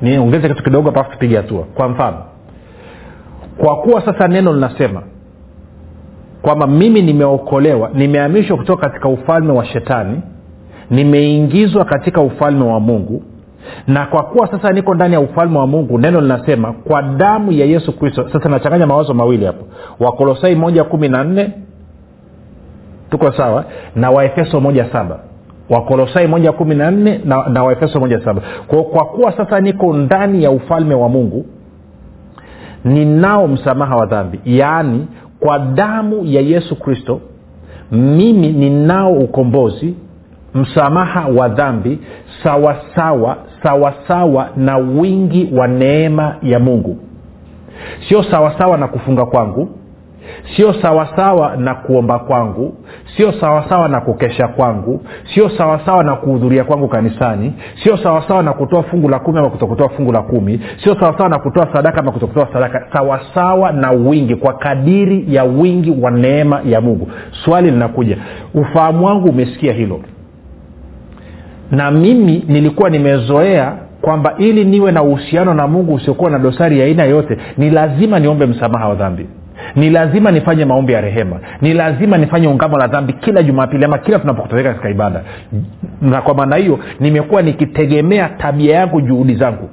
Niongeze 0.03 0.49
kitu 0.49 0.63
kidogo 0.63 0.91
alafu 0.91 1.11
tupige 1.11 1.37
hatua. 1.37 1.63
Kwa 1.75 1.89
mfano 1.89 2.17
kwa 3.59 3.77
kuwa 3.77 4.05
sasa 4.05 4.29
neno 4.29 4.53
linasema 4.53 5.03
kwamba 6.43 6.67
mimi 6.67 7.03
nimeokolewa 7.03 7.91
nimehamishwa 7.95 8.57
kutoka 8.57 8.89
katika 8.89 9.09
ufalme 9.09 9.53
wa 9.53 9.65
shetani 9.65 10.21
nimeingizwa 10.91 11.85
katika 11.85 12.21
ufalme 12.21 12.65
wa 12.65 12.81
mungu 12.81 13.23
na 13.87 14.07
kwa 14.07 14.23
kuwa 14.23 14.47
sasa 14.51 14.73
niko 14.73 14.95
ndani 14.95 15.15
ya 15.15 15.21
ufalme 15.21 15.59
wa 15.59 15.67
mungu 15.67 15.99
neno 15.99 16.21
linasema 16.21 16.73
kwa 16.73 17.03
damu 17.03 17.53
ya 17.53 17.67
yesu 17.67 17.99
kristo. 17.99 18.29
Sasa 18.33 18.49
nachanganya 18.49 18.87
mawazo 18.87 19.15
mawili 19.15 19.45
hapo. 19.45 19.65
Wakolosai 20.01 20.55
moja 20.55 20.85
kumi 20.85 21.09
na 21.09 21.25
nne 21.25 21.53
tuko 23.11 23.33
sawa? 23.33 23.65
Na 23.97 24.11
waefeso 24.11 24.61
moja 24.61 24.87
saba. 24.93 25.19
Wakolosai 25.71 26.27
moja 26.27 26.53
kumi 26.53 26.75
na 26.75 26.91
nne 26.91 27.21
na, 27.25 27.63
waefeso 27.63 28.01
moja 28.01 28.21
saba. 28.25 28.43
Kwa, 28.67 28.85
kwa 28.85 29.05
kuwa 29.05 29.33
sasa 29.37 29.61
niko 29.61 29.93
ndani 29.95 30.45
ya 30.45 30.51
ufalme 30.51 30.95
wa 30.95 31.09
mungu 31.09 31.47
ninao 32.85 33.49
msamaha 33.49 33.97
wa 33.97 34.07
dhambi. 34.07 34.41
Yaani 34.45 35.07
kwa 35.41 35.59
damu 35.59 36.25
ya 36.25 36.41
yesu 36.41 36.77
kristo 36.77 37.21
mimi 37.93 38.53
ninao 38.53 39.13
ukombozi 39.13 39.95
msamaha 40.55 41.29
wa 41.29 41.49
dhambi 41.49 41.99
sawasawa 42.43 43.37
sawasawa 43.63 44.49
na 44.57 44.77
wingi 44.79 45.51
wa 45.57 45.69
neema 45.69 46.37
ya 46.43 46.59
mungu. 46.59 46.97
Sio 48.09 48.23
sawasawa 48.23 48.77
na 48.79 48.89
kufunga 48.89 49.27
kwangu 49.27 49.69
sio 50.57 50.73
sawasawa 50.83 51.57
na 51.57 51.75
kuomba 51.75 52.19
kwangu. 52.19 52.75
Sio 53.17 53.33
sawasawa 53.33 53.89
na 53.89 54.01
kukesha 54.01 54.49
kwangu. 54.49 55.03
Sio 55.35 55.49
sawasawa 55.59 56.05
na 56.05 56.17
kuhudhuria 56.17 56.65
kwangu 56.65 56.89
kanisani. 56.89 57.53
Sio 57.85 57.97
sawasawa 57.97 58.43
na 58.43 58.53
kutoa 58.53 58.83
fungu 58.83 59.09
la 59.09 59.19
kumi 59.19 59.39
ama 59.39 59.51
kutokutoa 59.51 59.89
fungu 59.89 60.13
la 60.13 60.23
kumi. 60.23 60.61
Sio 60.85 60.95
sawasawa 61.01 61.29
na 61.29 61.39
kutoa 61.39 61.69
sadaka 61.73 62.01
ama 62.01 62.13
kutokutoa 62.13 62.49
sadaka. 62.53 62.87
Sawasawa 62.93 63.73
na 63.73 63.91
wingi 63.91 64.37
kwa 64.37 64.53
kadiri 64.53 65.25
ya 65.35 65.45
wingi 65.45 65.91
wa 66.03 66.11
neema 66.11 66.61
ya 66.65 66.81
mungu. 66.81 67.09
Swali 67.45 67.71
linakuja 67.71 68.17
ufahamu 68.55 69.07
wangu 69.07 69.29
umesikia 69.29 69.73
hilo? 69.73 70.01
Na 71.71 71.91
mimi 71.91 72.45
nilikuwa 72.49 72.91
nimezoea 72.91 73.73
kwamba 74.01 74.35
ili 74.39 74.65
niwe 74.65 74.93
na 74.93 75.03
uhusiano 75.03 75.55
na 75.55 75.67
mungu 75.67 75.95
usiokuwa 75.95 76.31
na 76.31 76.39
dosari 76.39 76.79
ya 76.81 76.85
aina 76.87 77.05
yoyote 77.05 77.39
ni 77.59 77.71
lazima 77.71 78.19
niombe 78.19 78.47
msamaha 78.47 78.89
wa 78.89 78.95
dhambi 78.95 79.27
ni 79.77 79.91
lazima 79.91 80.31
nifanye 80.31 80.65
maombi 80.65 80.93
ya 80.93 81.01
rehema. 81.01 81.41
Ni 81.61 81.75
lazima 81.75 82.19
nifanye 82.19 82.49
ungamo 82.49 82.79
la 82.79 82.87
dhambi 82.87 83.13
kila 83.13 83.43
jumapili 83.43 83.85
ama 83.85 83.99
kila 83.99 84.19
tunapokutoleka 84.19 84.69
katika 84.71 84.91
ibada. 84.91 85.23
Na 86.01 86.23
kwa 86.23 86.35
maana 86.35 86.57
hiyo 86.57 86.79
nimekuwa 87.01 87.43
nikitegemea 87.43 88.29
tabia 88.29 88.75
yangu 88.77 89.01
juhudi 89.01 89.35
zangu. 89.35 89.69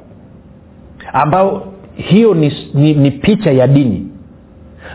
Ambayo 1.13 1.63
hiyo 1.95 2.33
ni, 2.33 2.53
ni, 2.73 2.93
ni 2.93 3.11
picha 3.11 3.51
ya 3.51 3.67
dini 3.67 4.07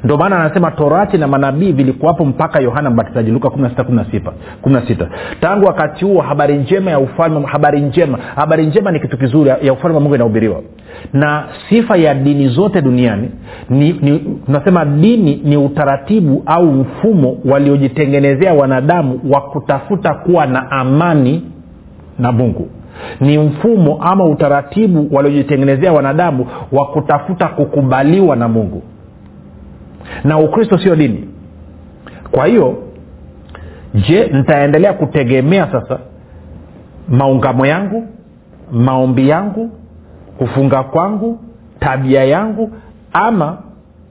ndio 0.05 0.17
maana 0.17 0.41
anasema 0.41 0.71
torati 0.71 1.19
na 1.19 1.27
manabii 1.29 1.73
vilikuwapo 1.73 2.25
mpaka 2.25 2.61
yohana 2.61 2.91
mbatizaji 2.91 3.31
luka 3.31 3.49
16 3.49 5.07
tangu 5.41 5.67
wakati 5.67 6.05
huo 6.05 6.21
habari 6.23 6.55
njema 6.59 6.91
ya 6.91 6.99
ufalme 6.99 7.47
habari 7.47 7.81
njema 7.81 8.19
habari 8.37 8.67
njema 8.67 8.91
ni 8.91 9.01
kitu 9.01 9.19
kizuri 9.19 9.51
ya 9.63 9.73
ufalme 9.73 9.95
wa 9.97 10.01
mungu 10.01 10.15
inahubiriwa. 10.15 10.63
Na 11.13 11.45
sifa 11.69 11.97
ya 11.97 12.15
dini 12.15 12.49
zote 12.49 12.81
duniani 12.83 13.31
ni, 13.71 13.93
tunasema 14.47 14.85
dini 14.85 15.41
ni 15.45 15.57
utaratibu 15.57 16.43
au 16.47 16.67
mfumo 16.73 17.37
waliojitengenezea 17.45 18.55
wanadamu 18.55 19.21
wa 19.31 19.41
kutafuta 19.41 20.15
kuwa 20.15 20.47
na 20.47 20.71
amani 20.71 21.43
na 22.19 22.33
mungu. 22.33 22.69
Ni 23.21 23.39
mfumo 23.39 23.99
ama 24.03 24.25
utaratibu 24.25 25.09
waliojitengenezea 25.17 25.93
wanadamu 25.93 26.47
wa 26.73 26.87
kutafuta 26.87 27.49
kukubaliwa 27.49 28.37
na 28.37 28.49
mungu 28.49 28.83
na 30.25 30.39
ukristo 30.39 30.79
sio 30.79 30.97
dini. 30.97 31.29
Kwa 32.31 32.47
hiyo 32.47 32.83
je 33.95 34.27
nitaendelea 34.33 34.93
kutegemea 34.93 35.67
sasa 35.73 35.99
maungamo 37.09 37.67
yangu 37.67 38.09
maombi 38.73 39.29
yangu 39.29 39.71
kufunga 40.39 40.83
kwangu 40.83 41.41
tabia 41.81 42.25
yangu 42.25 42.71
ama 43.13 43.59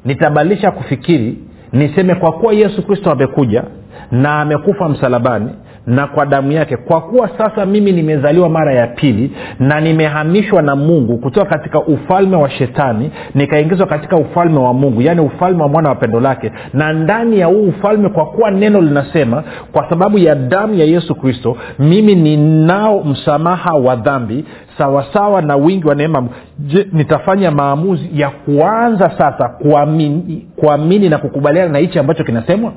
nitabadilisha 0.05 0.71
kufikiri 0.71 1.39
niseme 1.74 2.15
kwa 2.15 2.31
kuwa 2.31 2.53
yesu 2.53 2.88
kristo 2.88 3.12
amekuja 3.12 3.63
na 4.12 4.41
amekufa 4.41 4.89
msalabani 4.89 5.50
na 5.91 6.07
kwa 6.07 6.25
damu 6.25 6.51
yake. 6.51 6.77
Kwa 6.77 7.01
kuwa 7.01 7.29
sasa 7.38 7.65
mimi 7.65 7.91
nimezaliwa 7.91 8.50
mara 8.50 8.74
ya 8.74 8.88
pili 8.88 9.31
na 9.60 9.81
nimehamishwa 9.81 10.62
na 10.62 10.75
mungu 10.75 11.17
kutoka 11.17 11.50
katika 11.50 11.79
ufalme 11.79 12.36
wa 12.36 12.50
shetani 12.50 13.12
nikaingizwa 13.36 13.88
katika 13.88 14.15
ufalme 14.17 14.60
wa 14.60 14.74
mungu 14.74 15.01
yaani 15.01 15.21
ufalme 15.21 15.62
wa 15.63 15.69
mwana 15.69 15.89
wa 15.89 15.95
pendo 15.95 16.19
lake. 16.19 16.51
Na 16.74 16.93
ndani 16.93 17.39
ya 17.39 17.45
huu 17.48 17.63
ufalme 17.67 18.10
kwa 18.10 18.25
kuwa 18.25 18.51
neno 18.51 18.81
linasema 18.81 19.43
kwa 19.71 19.89
sababu 19.89 20.17
ya 20.17 20.36
damu 20.36 20.74
ya 20.75 20.86
yesu 20.86 21.15
kristo 21.15 21.57
mimi 21.79 22.15
ninao 22.15 23.03
msamaha 23.03 23.74
wa 23.74 23.95
dhambi 23.95 24.45
sawasawa 24.77 25.41
na 25.41 25.55
wingi 25.55 25.88
wa 25.88 25.95
neema. 25.95 26.27
Je 26.60 26.88
nitafanya 26.93 27.51
maamuzi 27.51 28.10
ya 28.13 28.29
kuanza 28.29 29.12
sasa 29.17 29.50
kuamini, 29.50 30.48
kuamini 30.55 31.10
na 31.10 31.17
kukubaliana 31.17 31.69
na 31.71 31.79
hichi 31.79 32.00
ambacho 32.00 32.24
kinasemwa 32.24 32.71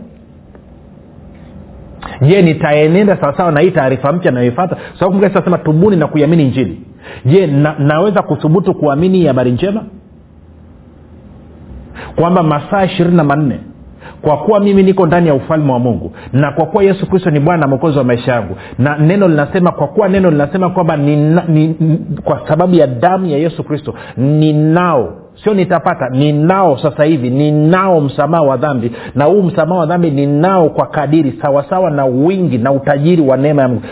je 2.22 2.42
nitaenenda 2.42 3.16
sawasawa 3.16 3.52
na 3.52 3.60
hii 3.60 3.70
taarifa 3.70 4.12
mpya 4.12 4.32
nayoifata 4.32 4.76
sababu 5.00 5.58
tubuni 5.64 5.96
na 5.96 6.06
kuiamini 6.06 6.42
injili. 6.42 6.80
Je 7.24 7.46
na, 7.46 7.74
naweza 7.78 8.22
kuthubutu 8.22 8.74
kuamini 8.74 9.18
hii 9.18 9.26
habari 9.26 9.52
njema? 9.52 9.82
Kwamba 12.16 12.42
masaa 12.42 12.84
ishirini 12.84 13.16
na 13.16 13.24
manne 13.24 13.60
kwa 14.22 14.36
kuwa 14.36 14.60
mimi 14.60 14.82
niko 14.82 15.06
ndani 15.06 15.28
ya 15.28 15.34
ufalme 15.34 15.72
wa 15.72 15.78
mungu 15.78 16.12
na 16.32 16.52
kwa 16.52 16.66
kuwa 16.66 16.82
yesu 16.84 17.06
kristo 17.06 17.30
ni 17.30 17.40
bwana 17.40 17.60
na 17.60 17.66
mwokozi 17.66 17.98
wa 17.98 18.04
maisha 18.04 18.32
yangu 18.32 18.56
na 18.78 18.98
neno 18.98 19.28
linasema 19.28 19.72
kwa 19.72 19.88
kuwa 19.88 20.08
neno 20.08 20.30
linasema 20.30 20.70
kwamba 20.70 20.98
kwa 22.24 22.48
sababu 22.48 22.74
ya 22.74 22.86
damu 22.86 23.26
ya 23.26 23.38
yesu 23.38 23.64
kristo 23.64 23.94
ninao 24.16 25.23
sio 25.44 25.54
nitapata 25.54 26.08
ninao 26.08 26.78
sasa 26.78 27.04
hivi 27.04 27.30
ninao 27.30 28.00
msamaha 28.00 28.42
wa 28.42 28.56
dhambi. 28.56 28.92
Na 29.14 29.24
huu 29.24 29.42
msamaha 29.42 29.80
wa 29.80 29.86
dhambi 29.86 30.10
ninao 30.10 30.68
kwa 30.68 30.86
kadiri 30.86 31.38
sawasawa 31.42 31.90
na 31.90 32.04
wingi 32.04 32.58
na 32.58 32.72
utajiri 32.72 33.22
wa 33.22 33.36
neema 33.36 33.62
ya 33.62 33.68
mungu. 33.68 33.82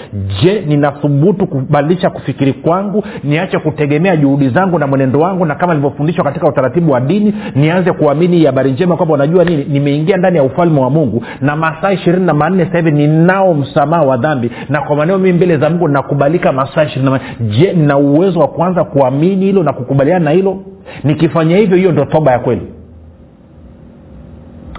Je 0.42 0.64
ninathubutu 0.66 1.46
kubadilisha 1.46 2.10
kufikiri 2.10 2.52
kwangu 2.52 3.04
niache 3.24 3.58
kutegemea 3.58 4.16
juhudi 4.16 4.48
zangu 4.48 4.78
na 4.78 4.86
mwenendo 4.86 5.20
wangu 5.20 5.44
na 5.46 5.54
kama 5.54 5.74
nilivyofundishwa 5.74 6.24
katika 6.24 6.48
utaratibu 6.48 6.92
wa 6.92 7.00
dini 7.00 7.34
nianze 7.54 7.92
kuamini 7.92 8.36
hii 8.36 8.46
habari 8.46 8.72
njema 8.72 8.96
kwamba 8.96 9.14
unajua 9.14 9.44
nini? 9.44 9.64
Nimeingia 9.64 10.16
ndani 10.16 10.36
ya 10.36 10.42
ufalme 10.42 10.80
wa 10.80 10.90
mungu 10.90 11.24
na 11.40 11.56
masaa 11.56 11.92
ishirini 11.92 12.26
na 12.26 12.34
manne 12.34 12.64
sasa 12.64 12.78
hivi 12.78 12.90
ninao 12.90 13.54
msamaha 13.54 14.02
wa 14.02 14.16
dhambi. 14.16 14.50
Na 14.68 14.80
kwa 14.80 14.96
maneo 14.96 15.18
mii 15.18 15.32
mbele 15.32 15.56
za 15.56 15.70
mungu 15.70 15.88
nakubalika 15.88 16.52
masaa 16.52 16.84
ishirini 16.84 17.04
na 17.04 17.10
manne. 17.10 17.26
Je 17.58 17.72
nina 17.72 17.96
uwezo 17.98 18.40
wa 18.40 18.48
kuanza 18.48 18.84
kuamini 18.84 19.44
hilo 19.46 19.62
na 19.62 19.72
kukubaliana 19.72 20.24
na 20.24 20.30
hilo 20.30 20.56
nikifanya 21.04 21.56
hivyo 21.56 21.76
hiyo 21.76 21.92
ndio 21.92 22.04
toba 22.04 22.32
ya 22.32 22.38
kweli. 22.38 22.72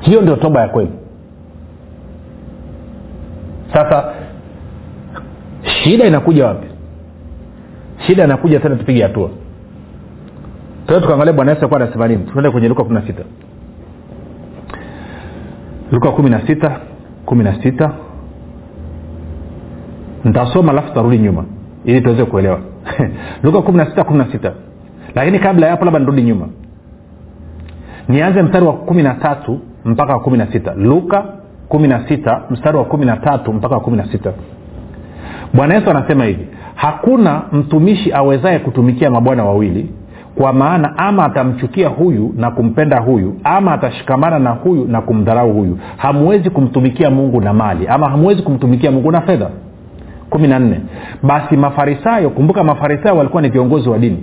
Hiyo 0.01 0.21
ndio 0.21 0.35
toba 0.35 0.61
ya 0.61 0.67
kweli. 0.67 0.91
Sasa 3.73 4.13
shida 5.63 6.05
inakuja 6.05 6.45
wapi? 6.47 6.67
Shida 8.07 8.23
inakuja 8.23 8.59
tena 8.59 8.75
tupige 8.75 9.03
hatua. 9.03 9.29
Tuee 10.87 10.99
tukaangalia 11.01 11.33
bwana 11.33 11.51
yesu 11.51 11.61
alikuwa 11.61 11.81
anasema 11.81 12.07
nini. 12.07 12.23
Tuende 12.23 12.49
kwenye 12.51 12.67
luka 12.67 12.83
kumi 12.83 12.95
na 12.95 13.07
sita. 13.07 13.23
Luka 15.91 16.11
kumi 16.11 16.29
na 16.29 16.47
sita 16.47 16.79
kumi 17.25 17.43
na 17.43 17.63
sita. 17.63 17.91
Ntasoma 20.25 20.71
alafu 20.71 20.87
tutarudi 20.87 21.17
nyuma 21.17 21.45
ili 21.85 22.01
tuweze 22.01 22.25
kuelewa. 22.25 22.59
Luka 23.43 23.61
kumi 23.61 23.77
na 23.77 23.85
sita 23.85 24.03
kumi 24.03 24.17
na 24.19 24.31
sita 24.31 24.53
lakini 25.15 25.39
kabla 25.39 25.65
ya 25.65 25.71
hapo 25.71 25.85
labda 25.85 25.99
nirudi 25.99 26.21
nyuma. 26.21 26.47
Nianze 28.09 28.41
mstari 28.41 28.65
wa 28.65 28.73
kumi 28.73 29.03
na 29.03 29.13
tatu 29.13 29.59
mpaka 29.85 30.13
wa 30.13 30.19
kumi 30.19 30.37
na 30.37 30.47
sita 30.51 30.73
luka 30.73 31.23
kumi 31.69 31.87
na 31.87 32.07
sita 32.07 32.41
mstari 32.49 32.77
wa 32.77 32.85
kumi 32.85 33.05
na 33.05 33.17
tatu 33.17 33.53
mpaka 33.53 33.75
wa 33.75 33.81
kumi 33.81 33.97
na 33.97 34.05
sita 34.11 34.31
bwana 35.53 35.75
yesu 35.75 35.89
anasema 35.89 36.25
hivi 36.25 36.47
hakuna 36.75 37.41
mtumishi 37.51 38.13
awezaye 38.13 38.59
kutumikia 38.59 39.11
mabwana 39.11 39.43
wawili 39.45 39.89
kwa 40.35 40.53
maana 40.53 40.97
ama 40.97 41.25
atamchukia 41.25 41.87
huyu 41.89 42.33
na 42.37 42.51
kumpenda 42.51 42.99
huyu 42.99 43.35
ama 43.43 43.73
atashikamana 43.73 44.39
na 44.39 44.49
huyu 44.49 44.85
na 44.87 45.01
kumdharau 45.01 45.53
huyu. 45.53 45.77
Hamwezi 45.97 46.49
kumtumikia 46.49 47.09
mungu 47.09 47.41
na 47.41 47.53
mali 47.53 47.87
ama 47.87 48.09
hamwezi 48.09 48.41
kumtumikia 48.41 48.91
mungu 48.91 49.11
na 49.11 49.21
fedha. 49.21 49.49
Kumi 50.29 50.47
na 50.47 50.59
nne 50.59 50.79
basi 51.23 51.57
mafarisayo 51.57 52.29
kumbuka 52.29 52.63
mafarisayo 52.63 53.17
walikuwa 53.17 53.41
ni 53.41 53.49
viongozi 53.49 53.89
wa 53.89 53.99
dini 53.99 54.17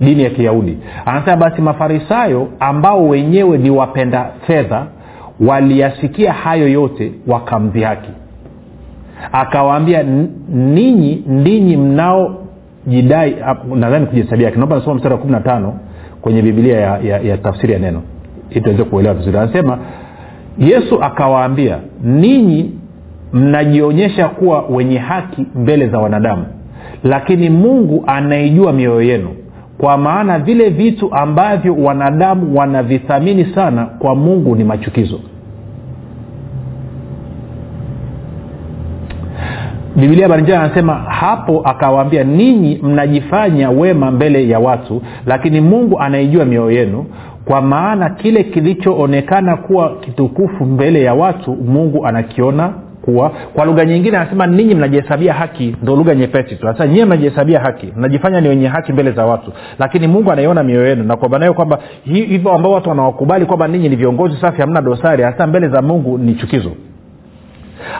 dini 0.00 0.22
ya 0.22 0.30
kiyahudi. 0.30 0.78
Anasema 1.06 1.36
basi 1.36 1.62
mafarisayo 1.62 2.48
ambao 2.60 3.08
wenyewe 3.08 3.58
ni 3.58 3.70
wapenda 3.70 4.26
fedha 4.46 4.86
waliyasikia 5.40 6.32
hayo 6.32 6.68
yote 6.68 7.12
wakamdhihaki. 7.26 8.10
Akawaambia 9.32 10.04
ninyi 10.48 11.24
ndinyi 11.26 11.76
mnao 11.76 12.36
jidai 12.86 13.36
nadhani 13.74 14.06
kujihesabia 14.06 14.44
yake 14.46 14.56
naomba 14.58 14.76
nasoma 14.76 14.94
mstari 14.94 15.14
wa 15.14 15.20
kumi 15.20 15.32
na 15.32 15.40
tano 15.40 15.74
kwenye 16.22 16.42
bibilia 16.42 16.80
ya, 16.80 16.98
ya, 16.98 17.18
ya 17.20 17.36
tafsiri 17.38 17.72
ya 17.72 17.78
neno 17.78 18.02
ili 18.50 18.60
tuweze 18.60 18.84
kuelewa 18.84 19.14
vizuri. 19.14 19.38
Anasema 19.38 19.78
yesu 20.58 21.02
akawaambia 21.02 21.78
ninyi 22.02 22.72
mnajionyesha 23.32 24.28
kuwa 24.28 24.62
wenye 24.62 24.98
haki 24.98 25.46
mbele 25.54 25.88
za 25.88 25.98
wanadamu 25.98 26.46
lakini 27.04 27.50
mungu 27.50 28.04
anaijua 28.06 28.72
mioyo 28.72 29.02
yenu 29.02 29.28
kwa 29.84 29.98
maana 29.98 30.38
vile 30.38 30.68
vitu 30.70 31.14
ambavyo 31.14 31.74
wanadamu 31.76 32.58
wanavithamini 32.58 33.44
sana 33.54 33.86
kwa 33.86 34.14
mungu 34.14 34.56
ni 34.56 34.64
machukizo. 34.64 35.20
Bibilia 39.96 40.28
habari 40.28 40.52
anasema 40.52 40.94
hapo 40.94 41.60
akawaambia 41.64 42.24
ninyi 42.24 42.80
mnajifanya 42.82 43.70
wema 43.70 44.10
mbele 44.10 44.48
ya 44.48 44.58
watu 44.58 45.02
lakini 45.26 45.60
mungu 45.60 46.00
anaijua 46.00 46.44
mioyo 46.44 46.70
yenu. 46.70 47.06
Kwa 47.44 47.62
maana 47.62 48.10
kile 48.10 48.44
kilichoonekana 48.44 49.56
kuwa 49.56 49.96
kitukufu 49.96 50.64
mbele 50.64 51.02
ya 51.02 51.14
watu 51.14 51.56
mungu 51.56 52.06
anakiona 52.06 52.72
kuwa 53.04 53.30
kwa 53.54 53.64
lugha 53.64 53.84
nyingine 53.84 54.16
anasema 54.16 54.46
ninyi 54.46 54.74
mnajihesabia 54.74 55.34
haki 55.34 55.76
ndo 55.82 55.96
lugha 55.96 56.14
nyepesi 56.14 56.56
tu. 56.56 56.66
Sasa 56.66 56.86
nyie 56.86 57.04
mnajihesabia 57.04 57.60
haki 57.60 57.92
mnajifanya 57.96 58.40
ni 58.40 58.48
wenye 58.48 58.68
haki 58.68 58.92
mbele 58.92 59.12
za 59.12 59.24
watu. 59.26 59.52
Lakini 59.78 60.06
mungu 60.08 60.32
anaiona 60.32 60.62
mioyo 60.62 60.86
yenu 60.88 61.04
na 61.04 61.16
kwa 61.16 61.28
maana 61.28 61.52
kwamba 61.52 61.78
hivyo 62.04 62.52
ambao 62.52 62.72
watu 62.72 62.88
wanawakubali 62.88 63.46
kwamba 63.46 63.68
ninyi 63.68 63.88
ni 63.88 63.96
viongozi 63.96 64.36
safi 64.40 64.60
hamna 64.60 64.80
dosari 64.82 65.22
hasa 65.22 65.46
mbele 65.46 65.68
za 65.68 65.82
mungu 65.82 66.18
ni 66.18 66.34
chukizo 66.34 66.72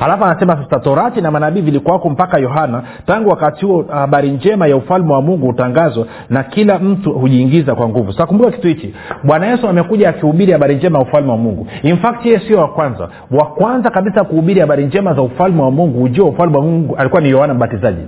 alafu 0.00 0.24
anasema 0.24 0.56
sasa 0.56 0.80
torati 0.80 1.20
na 1.20 1.30
manabii 1.30 1.60
vilikuwako 1.60 2.10
mpaka 2.10 2.38
yohana. 2.40 2.82
Tangu 3.06 3.28
wakati 3.28 3.66
huo 3.66 3.84
habari 3.90 4.30
njema 4.30 4.66
ya 4.66 4.76
ufalme 4.76 5.12
wa 5.12 5.22
mungu 5.22 5.46
hutangazwa 5.46 6.06
na 6.30 6.42
kila 6.42 6.78
mtu 6.78 7.12
hujiingiza 7.12 7.74
kwa 7.74 7.88
nguvu. 7.88 8.12
Sasa 8.12 8.26
kitu 8.50 8.68
hichi. 8.68 8.94
Bwana 9.24 9.46
yesu 9.46 9.68
amekuja 9.68 10.08
akihubiri 10.08 10.52
habari 10.52 10.74
njema 10.74 10.98
ya 10.98 11.04
ufalme 11.04 11.30
wa 11.30 11.36
mungu. 11.36 11.66
In 11.82 11.96
fact 11.96 12.26
yeye 12.26 12.38
sio 12.40 12.58
wa 12.58 12.68
kwanza. 12.68 13.08
Wa 13.30 13.46
kwanza 13.46 13.90
kabisa 13.90 14.24
kuhubiri 14.24 14.60
habari 14.60 14.84
njema 14.84 15.14
za 15.14 15.22
ufalme 15.22 15.62
wa 15.62 15.70
mungu. 15.70 16.02
Ujio 16.02 16.24
wa 16.24 16.30
ufalme 16.30 16.56
wa 16.56 16.62
mungu 16.62 16.96
alikuwa 16.96 17.22
ni 17.22 17.30
yohana 17.30 17.54
mbatizaji 17.54 18.02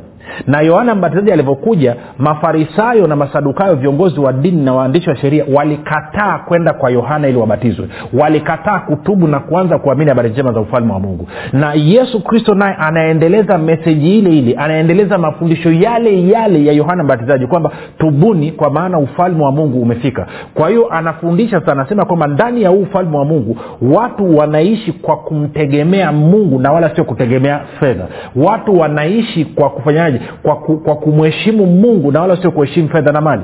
na 0.46 0.60
yohana 0.60 0.94
mbatizaji 0.94 1.32
alivyokuja 1.32 1.96
mafarisayo 2.18 3.06
na 3.06 3.16
masadukayo 3.16 3.74
viongozi 3.74 4.20
wa 4.20 4.32
dini 4.32 4.64
na 4.64 4.72
waandishi 4.74 5.10
wa 5.10 5.16
sheria 5.16 5.44
walikataa 5.54 6.38
kwenda 6.38 6.72
kwa 6.72 6.90
yohana 6.90 7.28
ili 7.28 7.38
wabatizwe. 7.38 7.88
Walikataa 8.12 8.78
kutubu 8.78 9.28
na 9.28 9.40
kuanza 9.40 9.78
kuamini 9.78 10.08
habari 10.10 10.30
njema 10.30 10.52
za 10.52 10.60
ufalme 10.60 10.92
wa 10.92 11.00
mungu. 11.00 11.28
Na 11.52 11.72
yesu 11.74 12.24
kristo 12.24 12.54
naye 12.54 12.74
anaendeleza 12.78 13.58
meseji 13.58 14.18
ile 14.18 14.38
ile 14.38 14.54
anaendeleza 14.54 15.18
mafundisho 15.18 15.72
yale 15.72 16.28
yale 16.28 16.64
ya 16.64 16.72
yohana 16.72 17.04
mbatizaji 17.04 17.46
kwamba 17.46 17.70
tubuni 17.98 18.52
kwa 18.52 18.70
maana 18.70 18.98
ufalme 18.98 19.44
wa 19.44 19.52
mungu 19.52 19.82
umefika. 19.82 20.26
Kwa 20.54 20.68
hiyo 20.68 20.88
anafundisha 20.92 21.60
sasa 21.60 21.72
anasema 21.72 22.04
kwamba 22.04 22.26
ndani 22.26 22.62
ya 22.62 22.68
huu 22.68 22.80
ufalme 22.82 23.16
wa 23.16 23.24
mungu 23.24 23.58
watu 23.82 24.36
wanaishi 24.36 24.92
kwa 24.92 25.16
kumtegemea 25.16 26.12
mungu 26.12 26.58
na 26.58 26.72
wala 26.72 26.94
sio 26.94 27.04
kutegemea 27.04 27.60
fedha. 27.80 28.04
Watu 28.36 28.78
wanaishi 28.78 29.44
kwa 29.44 29.70
kufanyaje 29.70 30.15
kwa, 30.42 30.56
ku, 30.56 30.76
kwa 30.76 30.96
kumheshimu 30.96 31.66
mungu 31.66 32.12
na 32.12 32.20
wala 32.20 32.36
sio 32.36 32.50
kuheshimu 32.50 32.88
fedha 32.88 33.12
na 33.12 33.20
mali. 33.20 33.42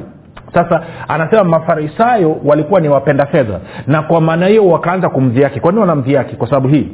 Sasa 0.55 0.83
anasema 1.09 1.45
mafarisayo 1.45 2.37
walikuwa 2.45 2.81
ni 2.81 2.89
wapenda 2.89 3.27
fedha 3.27 3.61
na 3.87 4.03
kwa 4.03 4.21
maana 4.21 4.47
hiyo 4.47 4.67
wakaanza 4.69 5.09
kumdhiaki. 5.09 5.61
Kwa 5.61 5.71
nini 5.73 5.81
wanamdhiaki? 5.81 6.37
Kwa 6.37 6.49
sababu 6.49 6.69
hii. 6.69 6.89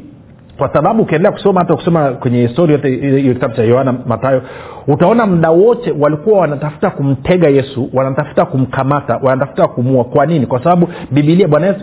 Kwa 0.59 0.73
sababu 0.73 1.03
ukiendelea 1.03 1.33
kusoma 1.33 1.61
hata 1.61 1.75
kusoma 1.77 2.11
kwenye 2.11 2.47
histori 2.47 2.73
yote 2.73 2.95
ile 2.95 3.35
kitabu 3.35 3.55
cha 3.55 3.63
yohana 3.63 3.95
matayo 4.07 4.43
utaona 4.89 5.27
mda 5.27 5.51
wote 5.51 5.95
walikuwa 6.01 6.41
wanatafuta 6.41 6.91
kumtega 6.91 7.49
yesu 7.49 7.91
wanatafuta 7.93 8.45
kumkamata 8.45 9.21
wanatafuta 9.23 9.67
kumua 9.69 10.05
kwa 10.05 10.27
nini? 10.27 10.47
Kwa 10.47 10.65
sababu 10.65 10.89
bibilia 11.11 11.49
bwana 11.49 11.75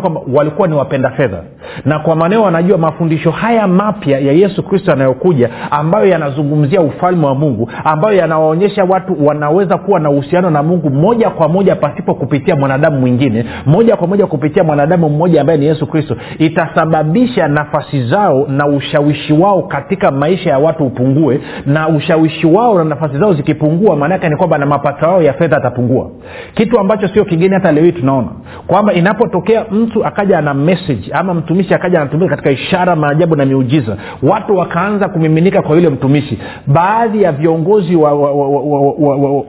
kwamba 0.00 0.20
walikuwa 0.34 0.68
ni 0.68 0.74
wapenda 0.74 1.10
fedha. 1.10 1.42
Na 1.84 1.98
kwa 1.98 2.16
maneo 2.16 2.42
wanajua 2.42 2.78
mafundisho 2.78 3.30
haya 3.30 3.66
mapya 3.68 4.18
ya 4.18 4.32
yesu 4.32 4.62
kristo 4.62 4.90
yanayokuja 4.90 5.50
ambayo 5.70 6.06
yanazungumzia 6.06 6.80
ufalme 6.80 7.26
wa 7.26 7.34
mungu 7.34 7.70
ambayo 7.84 8.16
yanawaonyesha 8.16 8.84
watu 8.84 9.26
wanaweza 9.26 9.78
kuwa 9.78 10.00
na 10.00 10.10
uhusiano 10.10 10.50
na 10.50 10.62
mungu 10.62 10.90
moja 10.90 11.30
kwa 11.30 11.48
moja 11.48 11.76
pasipo 11.76 12.14
kupitia 12.14 12.56
mwanadamu 12.56 13.00
mwingine 13.00 13.44
moja 13.66 13.96
kwa 13.96 14.06
moja 14.06 14.26
kupitia 14.26 14.64
mwanadamu 14.64 15.08
mmoja 15.08 15.40
ambaye 15.40 15.58
ni 15.58 15.66
yesu 15.66 15.86
kristo 15.86 16.16
itasababisha 16.38 17.48
nafasi 17.48 18.08
zao 18.08 18.46
na 18.48 18.66
ushawishi 18.66 19.32
wao 19.32 19.62
katika 19.62 20.10
maisha 20.10 20.50
ya 20.50 20.58
watu 20.58 20.84
upungue 20.84 21.40
na 21.66 21.88
ushawishi 21.88 22.25
wao 22.44 22.78
na 22.78 22.84
nafasi 22.84 23.18
zao 23.18 23.34
zikipungua 23.34 23.96
maanaake 23.96 24.28
ni 24.28 24.36
kwamba 24.36 24.58
na 24.58 24.66
mapato 24.66 25.06
yao 25.06 25.22
ya 25.22 25.32
fedha 25.32 25.56
atapungua 25.56 26.10
kitu 26.54 26.80
ambacho 26.80 27.08
sio 27.08 27.24
kigeni 27.24 27.54
hata 27.54 27.72
leo 27.72 27.84
hii 27.84 27.92
tunaona 27.92 28.28
kwamba 28.66 28.92
inapotokea 28.92 29.64
mtu 29.70 30.06
akaja 30.06 30.38
ana 30.38 30.54
message 30.54 31.10
ama 31.12 31.34
mtumishi 31.34 31.74
akaja 31.74 32.00
anatumika 32.00 32.30
katika 32.30 32.50
ishara 32.50 32.96
maajabu 32.96 33.36
na 33.36 33.44
miujiza 33.44 33.96
watu 34.22 34.56
wakaanza 34.56 35.08
kumiminika 35.08 35.62
kwa 35.62 35.76
yule 35.76 35.88
mtumishi. 35.88 36.38
Baadhi 36.66 37.22
ya 37.22 37.32
viongozi 37.32 37.96
wa, 37.96 38.12
wa, 38.12 38.32
wa, 38.32 38.48
wa, 38.48 38.80
wa, 38.80 39.16
wa, 39.16 39.44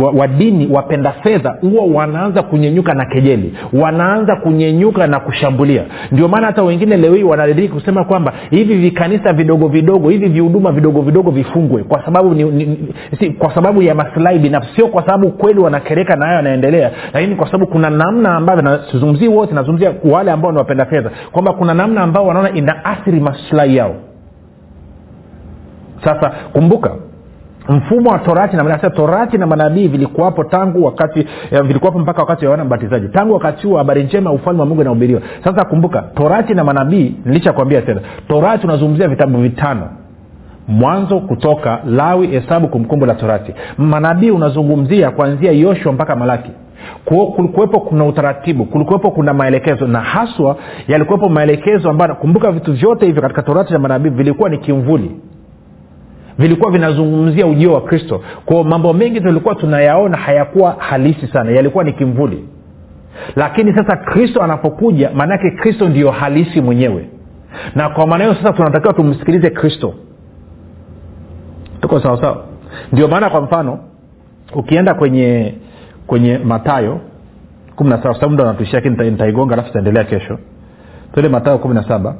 wa, 0.00 0.10
wa 0.10 0.26
dini 0.28 0.68
wapenda 0.72 1.12
fedha 1.12 1.56
huwa 1.60 1.84
wanaanza 2.00 2.42
kunyenyuka 2.42 2.94
na 2.94 3.04
kejeli 3.04 3.54
wanaanza 3.72 4.36
kunyenyuka 4.36 5.06
na 5.06 5.20
kushambulia. 5.20 5.84
Ndio 6.12 6.28
maana 6.28 6.46
hata 6.46 6.62
wengine 6.62 6.96
leo 6.96 7.14
hii 7.14 7.22
wanadiriki 7.22 7.68
kusema 7.68 8.04
kwamba 8.04 8.32
hivi 8.50 8.74
vikanisa 8.74 9.32
vidogo 9.32 9.68
vidogo 9.68 10.08
hivi 10.10 10.28
vihuduma 10.28 10.72
vidogo 10.72 11.00
vidogo 11.02 11.30
vifungwe 11.30 11.82
kwa 11.84 12.02
sababu 12.06 12.34
ni, 12.34 12.44
ni, 12.44 12.94
si, 13.18 13.30
kwa 13.30 13.54
sababu 13.54 13.82
ya 13.82 13.94
maslahi 13.94 14.38
binafsi 14.38 14.74
sio 14.76 14.88
kwa 14.88 15.02
sababu 15.06 15.30
kweli 15.30 15.60
wanakereka 15.60 16.16
na 16.16 16.26
hayo 16.26 16.36
yanaendelea 16.36 16.90
lakini 17.12 17.34
kwa 17.36 17.46
sababu 17.46 17.66
kuna 17.66 17.90
namna 17.90 18.36
ambavyo 18.36 18.78
sizungumzii 18.92 19.28
wote 19.28 19.54
nazungumzia 19.54 19.92
wale 20.04 20.30
ambao 20.30 20.52
ni 20.52 20.84
fedha 20.84 21.10
kwamba 21.32 21.52
kuna 21.52 21.74
namna 21.74 22.00
ambao 22.00 22.26
wanaona 22.26 22.50
inaathiri 22.50 23.20
maslahi 23.20 23.76
yao. 23.76 23.94
Sasa 26.04 26.32
kumbuka 26.52 26.90
mfumo 27.68 28.10
wa 28.10 28.18
torati 28.18 28.56
na 28.56 28.78
torati 28.78 29.38
na 29.38 29.46
manabii 29.46 29.88
vilikuwapo 29.88 30.44
tangu 30.44 30.84
wakati 30.84 31.26
vilikuwapo 31.50 31.98
mpaka 31.98 32.20
wakati 32.20 32.44
wa 32.44 32.50
yohana 32.50 32.64
mbatizaji 32.64 33.08
tangu 33.08 33.34
wakati 33.34 33.66
huo 33.66 33.78
habari 33.78 34.04
njema 34.04 34.30
ya 34.30 34.36
ufalme 34.36 34.60
wa 34.60 34.66
mungu 34.66 34.80
inahubiriwa. 34.80 35.20
Sasa 35.44 35.64
kumbuka 35.64 36.02
torati 36.02 36.54
na 36.54 36.64
manabii 36.64 37.14
nilishakwambia 37.24 37.82
tena 37.82 38.00
torati 38.28 38.66
unazungumzia 38.66 39.08
vitabu 39.08 39.38
vitano 39.38 39.88
mwanzo 40.68 41.20
kutoka 41.20 41.80
lawi 41.86 42.26
hesabu 42.26 42.68
kumkumbu 42.68 43.06
la 43.06 43.14
torati. 43.14 43.54
Manabii 43.78 44.30
unazungumzia 44.30 45.10
kuanzia 45.10 45.52
yoshua 45.52 45.92
mpaka 45.92 46.16
malaki. 46.16 46.50
Kulikuwepo 47.04 47.80
kuna 47.80 48.04
utaratibu 48.04 48.64
kulikuwepo 48.64 49.10
kuna 49.10 49.34
maelekezo 49.34 49.86
na 49.86 50.00
haswa 50.00 50.56
yalikuwepo 50.88 51.28
maelekezo 51.28 51.90
ambayo 51.90 52.14
kumbuka 52.14 52.52
vitu 52.52 52.72
vyote 52.72 53.06
hivyo 53.06 53.22
katika 53.22 53.42
torati 53.42 53.72
na 53.72 53.78
manabii 53.78 54.08
vilikuwa 54.10 54.48
ni 54.48 54.58
kimvuli. 54.58 55.10
Vilikuwa 56.38 56.70
vinazungumzia 56.70 57.46
ujio 57.46 57.72
wa 57.72 57.80
kristo. 57.80 58.20
Kwao 58.44 58.64
mambo 58.64 58.92
mengi 58.92 59.20
tulikuwa 59.20 59.54
tunayaona 59.54 60.16
hayakuwa 60.16 60.76
halisi 60.78 61.26
sana 61.26 61.50
yalikuwa 61.50 61.84
ni 61.84 61.92
kimvuli. 61.92 62.48
Lakini 63.36 63.74
sasa 63.74 63.96
kristo 63.96 64.42
anapokuja 64.42 65.10
maanaake 65.14 65.50
kristo 65.50 65.88
ndiyo 65.88 66.10
halisi 66.10 66.60
mwenyewe. 66.60 67.08
Na 67.74 67.88
kwa 67.88 68.06
maana 68.06 68.24
hiyo 68.24 68.36
sasa 68.36 68.52
tunatakiwa 68.52 68.92
tumsikilize 68.94 69.50
kristo 69.50 69.94
tuko 71.88 72.00
sawasawa 72.00 72.44
ndio 72.92 73.08
maana 73.08 73.30
kwa 73.30 73.40
mfano 73.40 73.78
ukienda 74.54 74.94
kwenye 74.94 75.54
kwenye 76.06 76.38
matayo 76.38 77.00
kumi 77.76 77.90
na 77.90 78.02
saba 78.02 78.14
sababu 78.14 78.34
ndo 78.34 78.44
anatuishia 78.44 78.80
lakini 78.80 79.10
nitaigonga 79.10 79.52
alafu 79.54 79.68
itaendelea 79.68 80.04
kesho. 80.04 80.38
Tuende 81.12 81.28
matayo 81.28 81.58
kumi 81.58 81.74
na 81.74 81.88
saba 81.88 82.14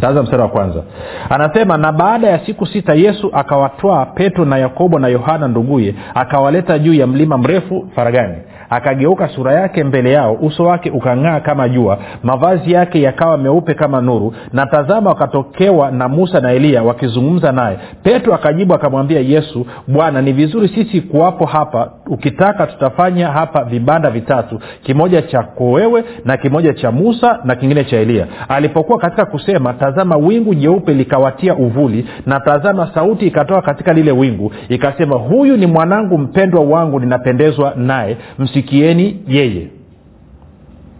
taanza 0.00 0.22
mstari 0.22 0.42
wa 0.42 0.48
kwanza. 0.48 0.82
Anasema 1.30 1.76
na 1.76 1.92
baada 1.92 2.28
ya 2.28 2.46
siku 2.46 2.66
sita 2.66 2.94
yesu 2.94 3.30
akawatwaa 3.32 4.06
petro 4.06 4.44
na 4.44 4.58
yakobo 4.58 4.98
na 4.98 5.08
yohana 5.08 5.48
nduguye 5.48 5.94
akawaleta 6.14 6.78
juu 6.78 6.94
ya 6.94 7.06
mlima 7.06 7.38
mrefu 7.38 7.88
faragani 7.94 8.36
akageuka 8.74 9.28
sura 9.28 9.52
yake 9.52 9.84
mbele 9.84 10.12
yao 10.12 10.34
uso 10.34 10.64
wake 10.64 10.90
ukang'aa 10.90 11.40
kama 11.40 11.68
jua 11.68 11.98
mavazi 12.22 12.72
yake 12.72 13.02
yakawa 13.02 13.38
meupe 13.38 13.74
kama 13.74 14.00
nuru 14.00 14.34
na 14.52 14.66
tazama 14.66 15.10
wakatokewa 15.10 15.90
na 15.90 16.08
musa 16.08 16.40
na 16.40 16.52
eliya 16.52 16.82
wakizungumza 16.82 17.52
naye. 17.52 17.78
Petro 18.02 18.34
akajibu 18.34 18.74
akamwambia 18.74 19.20
yesu 19.20 19.66
bwana 19.88 20.22
ni 20.22 20.32
vizuri 20.32 20.68
sisi 20.68 21.00
kuwapo 21.00 21.46
hapa 21.46 21.90
ukitaka 22.06 22.66
tutafanya 22.66 23.28
hapa 23.28 23.64
vibanda 23.64 24.10
vitatu 24.10 24.60
kimoja 24.82 25.22
chako 25.22 25.70
wewe 25.72 26.04
na 26.24 26.36
kimoja 26.36 26.72
cha 26.74 26.92
musa 26.92 27.38
na 27.44 27.54
kingine 27.54 27.84
cha 27.84 27.96
eliya. 27.96 28.26
Alipokuwa 28.48 28.98
katika 28.98 29.24
kusema 29.24 29.72
tazama 29.72 30.16
wingu 30.16 30.54
jeupe 30.54 30.94
likawatia 30.94 31.54
uvuli 31.54 32.06
na 32.26 32.40
tazama 32.40 32.90
sauti 32.94 33.26
ikatoka 33.26 33.62
katika 33.62 33.92
lile 33.92 34.12
wingu 34.12 34.52
ikasema 34.68 35.16
huyu 35.16 35.56
ni 35.56 35.66
mwanangu 35.66 36.18
mpendwa 36.18 36.60
wangu 36.64 37.00
ninapendezwa 37.00 37.72
naye 37.76 38.16
msikieni 38.64 39.20
yeye. 39.28 39.68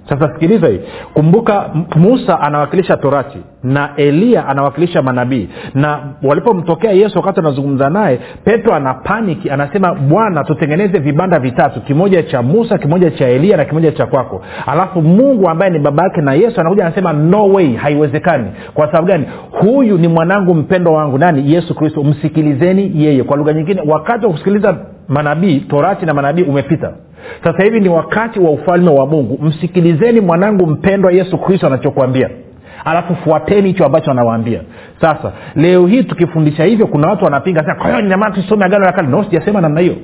Sasa 0.08 0.32
sikiliza 0.34 0.68
hii. 0.68 0.80
Kumbuka 1.14 1.70
musa 1.96 2.40
anawakilisha 2.40 2.96
torati 2.96 3.38
na 3.62 3.90
eliya 3.96 4.46
anawakilisha 4.48 5.02
manabii. 5.02 5.48
Na 5.74 5.98
walipomtokea 6.22 6.92
yesu 6.92 7.18
wakati 7.18 7.40
anazungumza 7.40 7.90
naye 7.90 8.20
petro 8.44 8.74
ana 8.74 8.94
paniki 8.94 9.50
anasema 9.50 9.94
bwana 9.94 10.44
tutengeneze 10.44 10.98
vibanda 10.98 11.38
vitatu 11.38 11.80
kimoja 11.80 12.22
cha 12.22 12.42
musa 12.42 12.78
kimoja 12.78 13.10
cha 13.10 13.28
eliya 13.28 13.56
na 13.56 13.64
kimoja 13.64 13.92
cha 13.92 14.06
kwako. 14.06 14.42
Alafu 14.66 15.02
mungu 15.02 15.48
ambaye 15.48 15.70
ni 15.72 15.78
baba 15.78 16.02
yake 16.02 16.20
na 16.20 16.34
yesu 16.34 16.60
anakuja 16.60 16.86
anasema 16.86 17.12
no 17.12 17.46
way 17.48 17.74
haiwezekani. 17.76 18.46
Kwa 18.74 18.86
sababu 18.86 19.06
gani? 19.08 19.24
Huyu 19.50 19.98
ni 19.98 20.08
mwanangu 20.08 20.54
mpendo 20.54 20.92
wangu 20.92 21.18
nani? 21.18 21.52
Yesu 21.52 21.74
kristo. 21.74 22.04
Msikilizeni 22.04 22.92
yeye. 23.04 23.22
Kwa 23.22 23.36
lugha 23.36 23.52
nyingine 23.52 23.82
wakati 23.86 24.26
wa 24.26 24.32
kusikiliza 24.32 24.76
manabii 25.08 25.60
torati 25.60 26.06
na 26.06 26.14
manabii 26.14 26.42
umepita 26.42 26.92
sasa 27.44 27.64
hivi 27.64 27.80
ni 27.80 27.88
wakati 27.88 28.40
wa 28.40 28.50
ufalme 28.50 28.90
wa 28.90 29.06
mungu. 29.06 29.38
Msikilizeni 29.42 30.20
mwanangu 30.20 30.66
mpendwa 30.66 31.12
yesu 31.12 31.38
kristo 31.38 31.66
anachokuambia. 31.66 32.30
Alafu 32.84 33.14
fuateni 33.16 33.68
hicho 33.68 33.84
ambacho 33.86 34.10
anawaambia. 34.10 34.60
Sasa 35.00 35.32
leo 35.56 35.86
hii 35.86 36.02
tukifundisha 36.02 36.64
hivyo 36.64 36.86
kuna 36.86 37.08
watu 37.08 37.24
wanapinga 37.24 37.76
jamaa 38.08 38.30
tusome 38.30 38.64
agano 38.64 38.84
la 38.84 38.92
kale. 38.92 39.08
No 39.08 39.24
sijasema 39.24 39.60
namna 39.60 39.80
hiyo. 39.80 39.94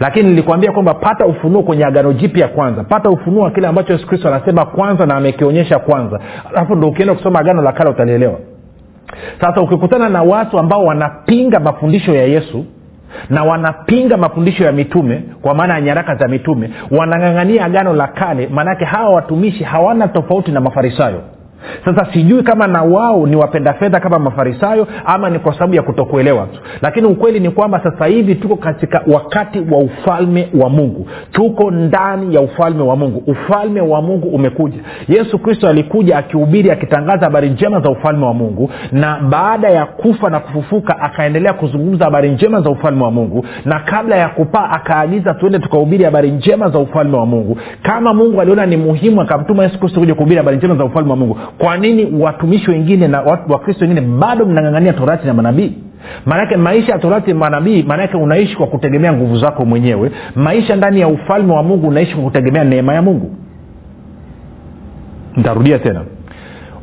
Lakini 0.00 0.28
nilikwambia 0.28 0.72
kwamba 0.72 0.94
pata 0.94 1.26
ufunuo 1.26 1.62
kwenye 1.62 1.84
agano 1.84 2.12
jipya 2.12 2.48
kwanza. 2.48 2.84
Pata 2.84 3.10
ufunuo 3.10 3.42
wa 3.44 3.50
kile 3.50 3.66
ambacho 3.66 3.92
yesu 3.92 4.06
kristo 4.06 4.28
anasema 4.28 4.64
kwanza 4.64 5.06
na 5.06 5.14
amekionyesha 5.16 5.78
kwanza. 5.78 6.20
Alafu 6.50 6.74
ndo 6.76 6.88
ukienda 6.88 7.14
kusoma 7.14 7.38
agano 7.38 7.62
la 7.62 7.72
kale 7.72 7.90
utalielewa. 7.90 8.38
Sasa 9.40 9.60
ukikutana 9.60 10.08
na 10.08 10.22
watu 10.22 10.58
ambao 10.58 10.84
wanapinga 10.84 11.60
mafundisho 11.60 12.14
ya 12.14 12.22
yesu 12.24 12.64
na 13.30 13.42
wanapinga 13.44 14.16
mafundisho 14.16 14.64
ya 14.64 14.72
mitume 14.72 15.22
kwa 15.42 15.54
maana 15.54 15.74
ya 15.74 15.80
nyaraka 15.80 16.14
za 16.14 16.28
mitume 16.28 16.70
wanang'ang'ania 16.90 17.64
agano 17.64 17.92
la 17.92 18.06
kale 18.08 18.46
maanake 18.48 18.84
hawa 18.84 19.10
watumishi 19.10 19.64
hawana 19.64 20.08
tofauti 20.08 20.52
na 20.52 20.60
mafarisayo 20.60 21.22
sasa 21.84 22.06
sijui 22.12 22.42
kama 22.42 22.66
na 22.66 22.82
wao 22.82 23.26
ni 23.26 23.36
wapenda 23.36 23.72
fedha 23.74 24.00
kama 24.00 24.18
mafarisayo 24.18 24.86
ama 25.04 25.30
ni 25.30 25.38
kwa 25.38 25.52
sababu 25.54 25.74
ya 25.74 25.82
kutokuelewa 25.82 26.46
tu. 26.46 26.60
Lakini 26.82 27.06
ukweli 27.06 27.40
ni 27.40 27.50
kwamba 27.50 27.80
sasa 27.82 28.06
hivi 28.06 28.34
tuko 28.34 28.56
katika 28.56 29.02
wakati 29.06 29.58
wa 29.70 29.78
ufalme 29.78 30.48
wa 30.60 30.70
mungu. 30.70 31.06
Tuko 31.32 31.70
ndani 31.70 32.34
ya 32.34 32.40
ufalme 32.40 32.82
wa 32.82 32.96
mungu. 32.96 33.22
Ufalme 33.26 33.80
wa 33.80 34.02
mungu 34.02 34.28
umekuja. 34.28 34.78
Yesu 35.08 35.38
kristo 35.38 35.68
alikuja 35.68 36.18
akihubiri 36.18 36.70
akitangaza 36.70 37.24
habari 37.24 37.50
njema 37.50 37.80
za 37.80 37.90
ufalme 37.90 38.24
wa 38.26 38.34
mungu 38.34 38.70
na 38.92 39.18
baada 39.30 39.68
ya 39.68 39.86
kufa 39.86 40.30
na 40.30 40.40
kufufuka 40.40 40.98
akaendelea 41.00 41.52
kuzungumza 41.52 42.04
habari 42.04 42.30
njema 42.30 42.60
za 42.60 42.70
ufalme 42.70 43.04
wa 43.04 43.10
mungu 43.10 43.44
na 43.64 43.80
kabla 43.80 44.16
ya 44.16 44.28
kupaa 44.28 44.70
akaagiza 44.70 45.34
tuende 45.34 45.58
tukahubiri 45.58 46.04
habari 46.04 46.30
njema 46.30 46.68
za 46.70 46.78
ufalme 46.78 47.16
wa 47.16 47.26
mungu. 47.26 47.56
Kama 47.82 48.14
mungu 48.14 48.40
aliona 48.40 48.66
ni 48.66 48.76
muhimu 48.76 49.20
akamtuma 49.20 49.62
yesu 49.62 49.78
kristo 49.78 50.00
kuja 50.00 50.14
kuhubiri 50.14 50.36
habari 50.38 50.56
njema 50.56 50.74
za 50.76 50.84
ufalme 50.84 51.10
wa 51.10 51.16
mungu 51.16 51.38
kwa 51.58 51.76
nini 51.76 52.22
watumishi 52.22 52.70
wengine 52.70 53.08
na 53.08 53.20
wakristo 53.48 53.84
wengine 53.84 54.00
bado 54.00 54.46
mnang'ang'ania 54.46 54.92
torati 54.92 55.26
na 55.26 55.34
manabii? 55.34 55.72
Maanake 56.26 56.56
maisha 56.56 56.92
ya 56.92 56.98
torati 56.98 57.34
manabii 57.34 57.82
maanake 57.82 58.16
unaishi 58.16 58.56
kwa 58.56 58.66
kutegemea 58.66 59.12
nguvu 59.12 59.36
zako 59.36 59.64
mwenyewe. 59.64 60.10
Maisha 60.36 60.76
ndani 60.76 61.00
ya 61.00 61.08
ufalme 61.08 61.52
wa 61.52 61.62
mungu 61.62 61.88
unaishi 61.88 62.14
kwa 62.14 62.24
kutegemea 62.24 62.64
neema 62.64 62.94
ya 62.94 63.02
mungu. 63.02 63.34
Ntarudia 65.36 65.78
tena. 65.78 66.04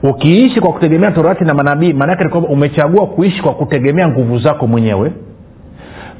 Ukiishi 0.04 0.62
kwa 0.62 0.74
kutegemea 0.74 1.12
torati 1.12 1.44
na 1.44 1.54
manabii 1.54 1.94
maanake 1.94 2.24
ni 2.24 2.30
kwamba 2.30 2.50
umechagua 2.50 3.08
kuishi 3.08 3.42
kwa 3.42 3.54
kutegemea 3.54 4.08
nguvu 4.08 4.38
zako 4.40 4.68
mwenyewe. 4.68 5.12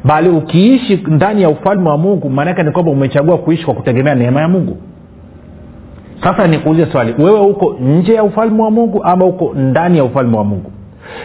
Bali 0.04 0.30
ukiishi 0.30 1.04
ndani 1.08 1.42
ya 1.42 1.50
ufalme 1.50 1.90
wa 1.90 1.98
mungu 1.98 2.30
maanake 2.30 2.64
ni 2.64 2.72
kwamba 2.72 2.92
umechagua 2.92 3.38
kuishi 3.38 3.66
kwa 3.66 3.74
kutegemea 3.74 4.16
neema 4.16 4.42
ya 4.42 4.48
mungu 4.48 4.78
sasa 6.24 6.48
nikuulize 6.48 6.92
swali 6.92 7.16
wewe 7.20 7.40
uko 7.40 7.76
nje 7.82 8.14
ya 8.14 8.24
ufalme 8.24 8.64
wa 8.64 8.72
mungu 8.72 9.04
ama 9.04 9.26
uko 9.26 9.54
ndani 9.54 9.98
ya 9.98 10.04
ufalme 10.04 10.38
wa 10.38 10.44
mungu? 10.44 10.72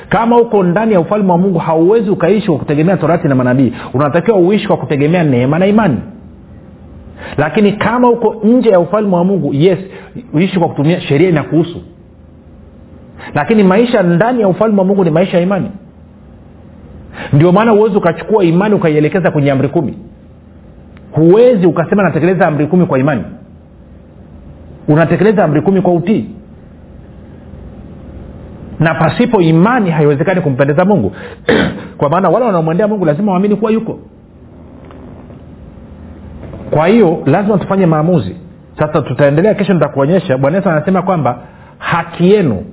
Kama 0.09 0.37
uko 0.41 0.63
ndani 0.63 0.93
ya 0.93 1.01
ufalme 1.01 1.33
wa 1.33 1.39
mungu 1.39 1.59
hauwezi 1.59 2.11
ukaishi 2.11 2.47
kwa 2.47 2.59
kutegemea 2.59 2.97
torati 2.97 3.29
na 3.29 3.35
manabii. 3.35 3.73
Unatakiwa 3.95 4.39
uishi 4.39 4.67
kwa 4.67 4.77
kutegemea 4.77 5.25
neema 5.25 5.59
na 5.59 5.67
imani. 5.67 5.97
Lakini 7.39 7.73
kama 7.73 8.11
uko 8.11 8.37
nje 8.45 8.69
ya 8.71 8.81
ufalme 8.81 9.17
wa 9.17 9.25
mungu 9.25 9.55
yes 9.55 9.79
uishi 10.35 10.59
kwa 10.59 10.69
kutumia 10.69 11.01
sheria 11.01 11.29
inakuhusu 11.29 11.83
lakini 13.35 13.63
maisha 13.63 14.03
ndani 14.03 14.41
ya 14.41 14.49
ufalme 14.49 14.79
wa 14.79 14.85
mungu 14.85 15.05
ni 15.05 15.11
maisha 15.11 15.37
ya 15.37 15.43
imani. 15.43 15.71
Ndio 17.33 17.53
maana 17.53 17.71
huwezi 17.71 17.97
ukachukua 17.97 18.45
imani 18.45 18.75
ukaielekeza 18.75 19.31
kwenye 19.31 19.51
amri 19.51 19.69
kumi. 19.69 19.99
Huwezi 21.13 21.67
ukasema 21.67 22.03
natekeleza 22.03 22.47
amri 22.47 22.67
kumi 22.67 22.87
kwa 22.87 22.99
imani 22.99 23.23
unatekeleza 24.89 25.45
amri 25.45 25.61
kumi 25.61 25.83
kwa 25.83 25.93
utii. 25.93 26.31
Na 28.81 28.95
pasipo 28.95 29.41
imani 29.41 29.91
haiwezekani 29.91 30.41
kumpendeza 30.41 30.85
mungu. 30.85 31.13
Kwa 31.99 32.09
maana 32.11 32.29
wale 32.29 32.47
wanaomwendea 32.47 32.89
mungu 32.89 33.05
lazima 33.05 33.33
waamini 33.33 33.57
kuwa 33.57 33.71
yuko. 33.71 33.99
Kwa 36.71 36.87
hiyo 36.87 37.23
lazima 37.27 37.59
tufanye 37.59 37.87
maamuzi. 37.87 38.37
Sasa 38.79 39.03
tutaendelea 39.03 39.55
kesho 39.55 39.75
nitakuonyesha. 39.75 40.39
Bwana 40.39 40.57
yesu 40.57 40.71
anasema 40.71 41.03
kwamba 41.03 41.39
haki 41.79 42.31
yenu 42.31 42.65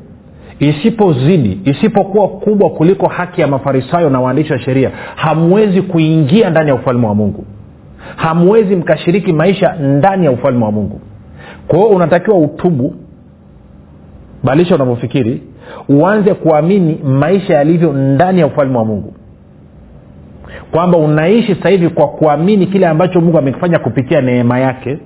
isipozidi 0.60 1.62
isipokuwa 1.66 2.28
kubwa 2.28 2.70
kuliko 2.70 3.08
haki 3.08 3.42
ya 3.42 3.48
mafarisayo 3.48 4.10
na 4.10 4.22
waandishi 4.22 4.54
wa 4.54 4.60
sheria 4.60 4.92
hamwezi 5.16 5.82
kuingia 5.82 6.50
ndani 6.50 6.70
ya 6.70 6.76
ufalme 6.76 7.08
wa 7.08 7.16
mungu. 7.16 7.46
Hamwezi 8.16 8.76
mkashiriki 8.76 9.34
maisha 9.34 9.74
ndani 9.74 10.26
ya 10.26 10.32
ufalme 10.32 10.66
wa 10.66 10.72
mungu 10.72 11.02
kwa 11.70 11.78
hiyo 11.80 11.90
unatakiwa 11.90 12.38
utubu 12.38 12.96
badilisha 14.44 14.76
unavyofikiri 14.76 15.44
uanze 15.90 16.34
kuamini 16.34 16.96
maisha 17.04 17.54
yalivyo 17.54 17.94
ndani 17.94 18.40
ya 18.40 18.48
ufalme 18.48 18.78
wa 18.78 18.86
mungu. 18.86 19.14
Kwamba 20.72 20.98
unaishi 20.98 21.56
sasa 21.56 21.70
hivi 21.70 21.90
kwa 21.90 22.08
kuamini 22.08 22.68
kile 22.68 22.88
ambacho 22.88 23.22
mungu 23.22 23.38
amekifanya 23.38 23.80
kupitia 23.80 24.22
neema 24.22 24.60
yake 24.60 24.98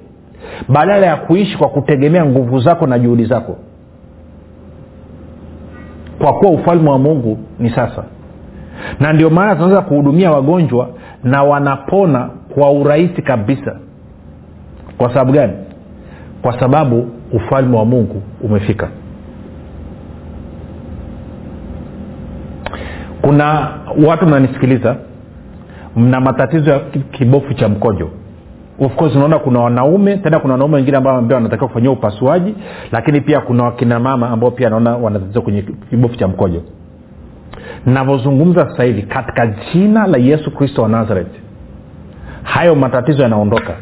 badala 0.69 1.06
ya 1.06 1.15
kuishi 1.15 1.58
kwa 1.58 1.69
kutegemea 1.69 2.26
nguvu 2.26 2.60
zako 2.60 2.88
na 2.88 2.99
juhudi 2.99 3.26
zako. 3.26 3.56
Kwa 6.19 6.34
kuwa 6.34 6.52
ufalme 6.52 6.89
wa 6.89 6.99
mungu 6.99 7.38
ni 7.60 7.69
sasa. 7.69 8.04
Na 8.99 9.13
ndio 9.13 9.30
maana 9.30 9.56
tunaweza 9.56 9.82
kuhudumia 9.82 10.32
wagonjwa 10.32 10.89
na 11.23 11.43
wanapona 11.43 12.30
kwa 12.56 12.71
urahisi 12.71 13.21
kabisa. 13.21 13.80
Kwa 14.97 15.08
sababu 15.10 15.32
gani 15.32 15.54
kwa 16.43 16.60
sababu 16.60 17.08
ufalme 17.32 17.77
wa 17.77 17.86
mungu 17.86 18.21
umefika. 18.41 18.89
Kuna 23.21 23.69
watu 24.08 24.25
mnanisikiliza 24.27 24.95
mna 25.95 26.21
matatizo 26.21 26.71
ya 26.71 26.79
kibofu 27.12 27.53
cha 27.53 27.69
mkojo. 27.69 28.10
Of 28.79 28.95
course 28.95 29.15
unaona 29.15 29.39
kuna 29.39 29.60
wanaume 29.60 30.17
tena 30.17 30.39
kuna 30.39 30.53
wanaume 30.53 30.75
wengine 30.75 30.97
ambao 30.97 31.17
ambao 31.17 31.36
wanatakiwa 31.36 31.67
kufanyia 31.67 31.91
upasuaji 31.91 32.56
lakini 32.91 33.21
pia 33.21 33.41
kuna 33.41 33.63
wakina 33.63 33.99
mama 33.99 34.29
ambao 34.29 34.51
pia 34.51 34.69
naona 34.69 34.97
wanatatizo 34.97 35.41
kwenye 35.41 35.62
kibofu 35.89 36.15
cha 36.15 36.27
mkojo. 36.27 36.62
Navyozungumza 37.86 38.69
sasa 38.69 38.84
hivi 38.84 39.01
katika 39.01 39.47
jina 39.47 40.08
la 40.08 40.17
yesu 40.17 40.51
kristo 40.51 40.82
wa 40.82 40.89
nazareth 40.89 41.32
hayo 42.43 42.75
matatizo 42.75 43.23
yanaondoka 43.23 43.73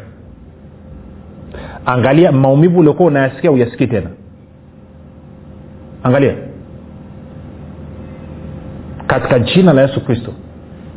angalia 1.86 2.32
maumivu 2.32 2.78
uliokuwa 2.80 3.08
unayasikia 3.08 3.50
uyasikii 3.52 3.86
tena. 3.86 4.10
Angalia. 6.02 6.34
Katika 9.06 9.38
jina 9.38 9.72
la 9.72 9.82
yesu 9.82 10.04
kristo 10.04 10.32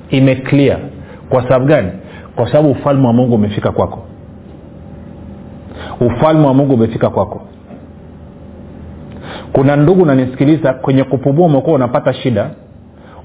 imeklia 0.09 0.77
kwa 1.29 1.43
sababu 1.43 1.65
gani? 1.65 1.91
Kwa 2.35 2.47
sababu 2.51 2.71
ufalme 2.71 3.07
wa 3.07 3.13
mungu 3.13 3.35
umefika 3.35 3.71
kwako. 3.71 4.03
Ufalme 5.99 6.47
wa 6.47 6.53
mungu 6.53 6.73
umefika 6.73 7.09
kwako. 7.09 7.41
Kuna 9.53 9.75
ndugu 9.75 10.05
nanisikiliza 10.05 10.73
kwenye 10.73 11.03
kupumua 11.03 11.45
umekuwa 11.45 11.75
unapata 11.75 12.13
shida. 12.13 12.49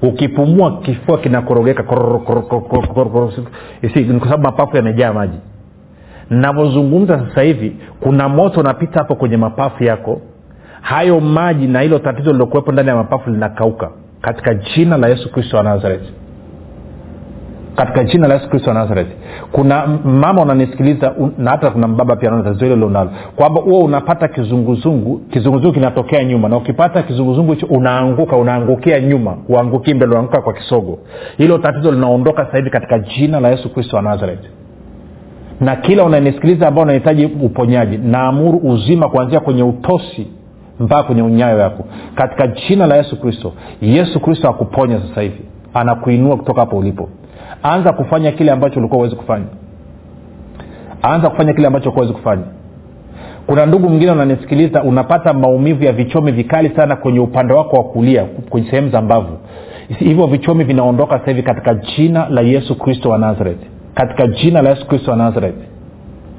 Ukipumua 0.01 0.79
kifua 0.81 1.17
kinakorogeka 1.17 1.83
kwa 1.83 1.97
sababu 4.23 4.43
mapafu 4.43 4.75
yamejaa 4.77 5.13
maji 5.13 5.37
navyozungumza 6.31 7.19
sasa 7.29 7.41
hivi 7.41 7.75
kuna 7.99 8.29
moto 8.29 8.59
unapita 8.59 8.99
hapo 8.99 9.15
kwenye 9.15 9.37
mapafu 9.37 9.83
yako. 9.83 10.21
Hayo 10.81 11.19
maji 11.19 11.67
na 11.67 11.81
hilo 11.81 11.99
tatizo 11.99 12.31
lilokuwepo 12.31 12.71
ndani 12.71 12.89
ya 12.89 12.95
mapafu 12.95 13.29
linakauka. 13.29 13.89
Katika 14.21 14.53
jina 14.53 14.97
la 14.97 15.07
yesu 15.07 15.31
kristo 15.31 15.57
wa 15.57 15.63
nazareti 15.63 16.13
katika 17.75 18.03
jina 18.03 18.27
la 18.27 18.33
yesu 18.33 18.49
kristo 18.49 18.69
wa 18.69 18.73
nazareti 18.75 19.11
kuna 19.51 19.87
mama 20.03 20.41
unanisikiliza 20.41 21.11
un, 21.13 21.31
na 21.37 21.51
hata 21.51 21.69
kuna 21.71 21.87
mbaba 21.87 22.15
pia 22.15 22.29
naona 22.29 22.43
tatizo 22.43 22.65
hilo 22.65 22.75
lilonalo 22.75 23.09
kwamba 23.35 23.61
huo 23.61 23.79
unapata 23.79 24.27
kizunguzungu 24.27 25.17
kizunguzungu 25.17 25.73
kinatokea 25.73 26.23
nyuma 26.23 26.49
na 26.49 26.57
ukipata 26.57 27.03
kizunguzungu 27.03 27.53
hicho 27.53 27.65
unaanguka 27.65 28.35
unaangukia 28.37 28.99
nyuma 28.99 29.37
uangukii 29.49 29.93
mbele 29.93 30.11
unaanguka 30.11 30.41
kwa 30.41 30.53
kisogo. 30.53 30.99
Hilo 31.37 31.57
tatizo 31.57 31.91
linaondoka 31.91 32.45
sasa 32.45 32.57
hivi 32.57 32.69
katika 32.69 32.99
jina 32.99 33.39
la 33.39 33.49
yesu 33.49 33.73
kristo 33.73 33.95
wa 33.95 34.01
nazareti 34.01 34.49
na 35.61 35.75
kila 35.75 36.03
unanisikiliza 36.03 36.67
ambao 36.67 36.83
unahitaji 36.83 37.25
uponyaji 37.25 37.97
naamuru 37.97 38.57
uzima 38.57 39.09
kuanzia 39.09 39.39
kwenye 39.39 39.63
utosi 39.63 40.27
mpaka 40.79 41.03
kwenye 41.03 41.21
unyayo 41.21 41.59
yako 41.59 41.83
katika 42.15 42.47
jina 42.47 42.87
la 42.87 42.95
yesu 42.95 43.21
kristo 43.21 43.53
yesu 43.81 44.19
kristo 44.19 44.49
akuponya 44.49 44.99
sasa 45.09 45.21
hivi. 45.21 45.41
Anakuinua 45.73 46.37
kutoka 46.37 46.59
hapo 46.61 46.77
ulipo. 46.77 47.09
Anza 47.63 47.93
kufanya 47.93 48.31
kile 48.31 48.51
ambacho 48.51 48.79
ulikuwa 48.79 48.99
uwezi 48.99 49.15
kufanya. 49.15 49.45
Anza 51.01 51.29
kufanya 51.29 51.53
kile 51.53 51.67
ambacho 51.67 51.89
huwezi 51.89 52.13
kufanya. 52.13 52.43
Kuna 53.47 53.65
ndugu 53.65 53.89
mwingine 53.89 54.11
unanisikiliza 54.11 54.83
unapata 54.83 55.33
maumivu 55.33 55.83
ya 55.83 55.93
vichomi 55.93 56.31
vikali 56.31 56.69
sana 56.75 56.95
kwenye 56.95 57.19
upande 57.19 57.53
wako 57.53 57.75
wa 57.75 57.83
kulia 57.83 58.23
kwenye 58.49 58.69
sehemu 58.69 58.89
za 58.89 59.01
mbavu. 59.01 59.37
Hivyo 59.99 60.27
vichomi 60.27 60.63
vinaondoka 60.63 61.19
sasa 61.19 61.31
hivi 61.31 61.43
katika 61.43 61.73
jina 61.73 62.29
la 62.29 62.41
yesu 62.41 62.75
kristo 62.79 63.09
wa 63.09 63.17
nazareth 63.17 63.70
katika 63.93 64.27
jina 64.27 64.61
la 64.61 64.69
yesu 64.69 64.87
kristo 64.87 65.11
wa 65.11 65.17
nazareti 65.17 65.65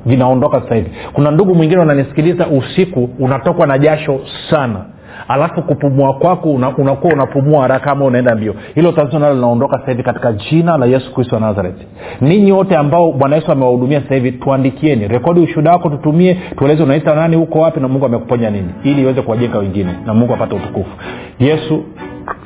vinaondoka 0.06 0.60
sasa 0.60 0.74
hivi. 0.74 0.90
Kuna 1.12 1.30
ndugu 1.30 1.54
mwingine 1.54 1.80
unanisikiliza 1.80 2.46
usiku 2.46 3.08
unatokwa 3.18 3.66
na 3.66 3.78
jasho 3.78 4.20
sana. 4.50 4.84
Alafu 5.28 5.62
kupumua 5.62 6.14
kwako 6.14 6.50
unakuwa 6.52 6.94
una 6.94 7.14
unapumua 7.14 7.62
haraka 7.62 7.90
ama 7.90 8.04
unaenda 8.04 8.34
mbio. 8.34 8.54
Hilo 8.74 8.92
tatizo 8.92 9.18
nalo 9.18 9.34
linaondoka 9.34 9.78
sasa 9.78 9.90
hivi 9.90 10.02
katika 10.02 10.32
jina 10.32 10.76
la 10.76 10.86
yesu 10.86 11.14
kristo 11.14 11.34
wa 11.34 11.40
nazareti 11.40 11.86
ninyi 12.20 12.52
wote 12.52 12.76
ambao 12.76 13.12
bwana 13.12 13.36
yesu 13.36 13.52
amewahudumia 13.52 14.00
sasa 14.00 14.14
hivi 14.14 14.32
tuandikieni. 14.32 15.08
Rekodi 15.08 15.40
ushuhuda 15.40 15.70
wako 15.72 15.88
tutumie 15.90 16.34
tueleze 16.58 16.82
unaita 16.82 17.14
nani 17.14 17.36
huko 17.36 17.58
wapi 17.60 17.80
na 17.80 17.88
mungu 17.88 18.06
amekuponya 18.06 18.50
nini 18.50 18.68
ili 18.84 19.02
iweze 19.02 19.22
kuwajenga 19.22 19.58
wengine 19.58 19.94
na 20.06 20.14
mungu 20.14 20.34
apate 20.34 20.54
utukufu. 20.54 20.90
Yesu 21.38 21.84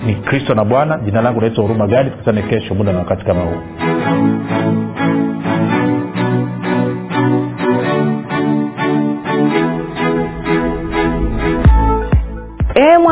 ni 0.07 0.14
kristo 0.14 0.55
na 0.55 0.64
bwana. 0.64 0.99
Jina 0.99 1.23
langu 1.23 1.40
naitwa 1.40 1.64
huruma 1.64 1.87
gadi. 1.87 2.11
Tukutane 2.11 2.42
kesho 2.42 2.75
muda 2.75 2.92
na 2.92 2.99
wakati 2.99 3.25
kama 3.25 3.40
huu 3.40 3.57